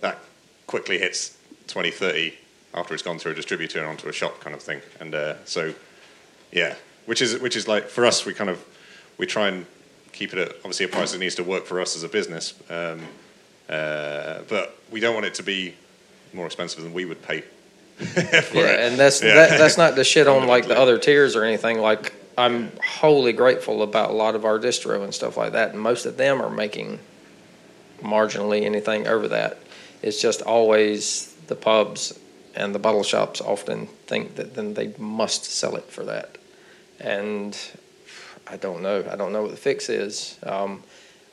[0.00, 0.18] that
[0.66, 1.36] quickly hits
[1.68, 2.34] 20, 30
[2.74, 5.34] after it's gone through a distributor and onto a shop kind of thing, and uh,
[5.44, 5.74] so
[6.50, 6.74] yeah,
[7.06, 8.64] which is which is like for us we kind of
[9.18, 9.66] we try and
[10.12, 12.54] keep it at obviously a price that needs to work for us as a business.
[12.70, 13.00] Um,
[13.68, 15.74] uh, but we don't want it to be
[16.32, 17.42] more expensive than we would pay.
[18.00, 18.80] yeah, it.
[18.80, 19.34] and that's yeah.
[19.34, 21.78] that, that's not the shit on like the other tiers or anything.
[21.78, 25.80] Like I'm wholly grateful about a lot of our distro and stuff like that, and
[25.80, 26.98] most of them are making
[28.00, 29.58] marginally anything over that.
[30.02, 32.18] It's just always the pubs
[32.54, 36.38] and the bottle shops often think that then they must sell it for that,
[36.98, 37.56] and
[38.48, 39.04] I don't know.
[39.10, 40.38] I don't know what the fix is.
[40.42, 40.82] Um,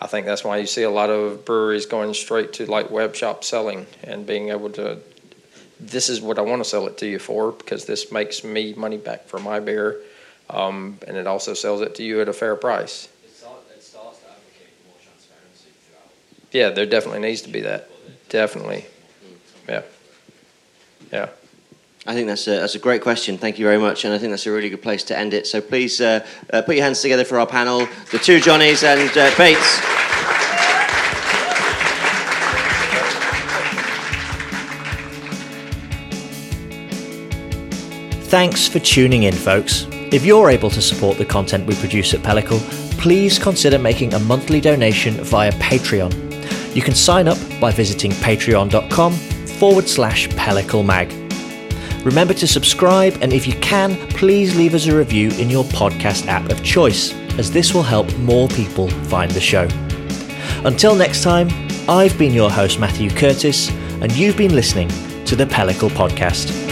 [0.01, 3.15] I think that's why you see a lot of breweries going straight to like web
[3.15, 4.99] shop selling and being able to.
[5.79, 8.73] This is what I want to sell it to you for because this makes me
[8.73, 9.99] money back for my beer.
[10.49, 13.07] um, and it also sells it to you at a fair price.
[13.23, 13.31] It
[13.83, 16.11] starts to advocate more transparency throughout.
[16.51, 17.89] Yeah, there definitely needs to be that.
[18.29, 18.85] Definitely.
[19.67, 19.83] Yeah.
[21.13, 21.29] Yeah.
[22.09, 23.37] I think that's a, that's a great question.
[23.37, 24.03] Thank you very much.
[24.03, 25.45] And I think that's a really good place to end it.
[25.45, 29.15] So please uh, uh, put your hands together for our panel, the two Jonnies and
[29.15, 29.79] uh, Bates.
[38.27, 39.85] Thanks for tuning in, folks.
[40.11, 42.59] If you're able to support the content we produce at Pellicle,
[42.99, 46.75] please consider making a monthly donation via Patreon.
[46.75, 51.28] You can sign up by visiting patreon.com forward slash Pellicle Mag.
[52.03, 56.27] Remember to subscribe, and if you can, please leave us a review in your podcast
[56.27, 59.67] app of choice, as this will help more people find the show.
[60.65, 61.49] Until next time,
[61.89, 63.69] I've been your host, Matthew Curtis,
[64.01, 64.89] and you've been listening
[65.25, 66.68] to the Pellicle Podcast.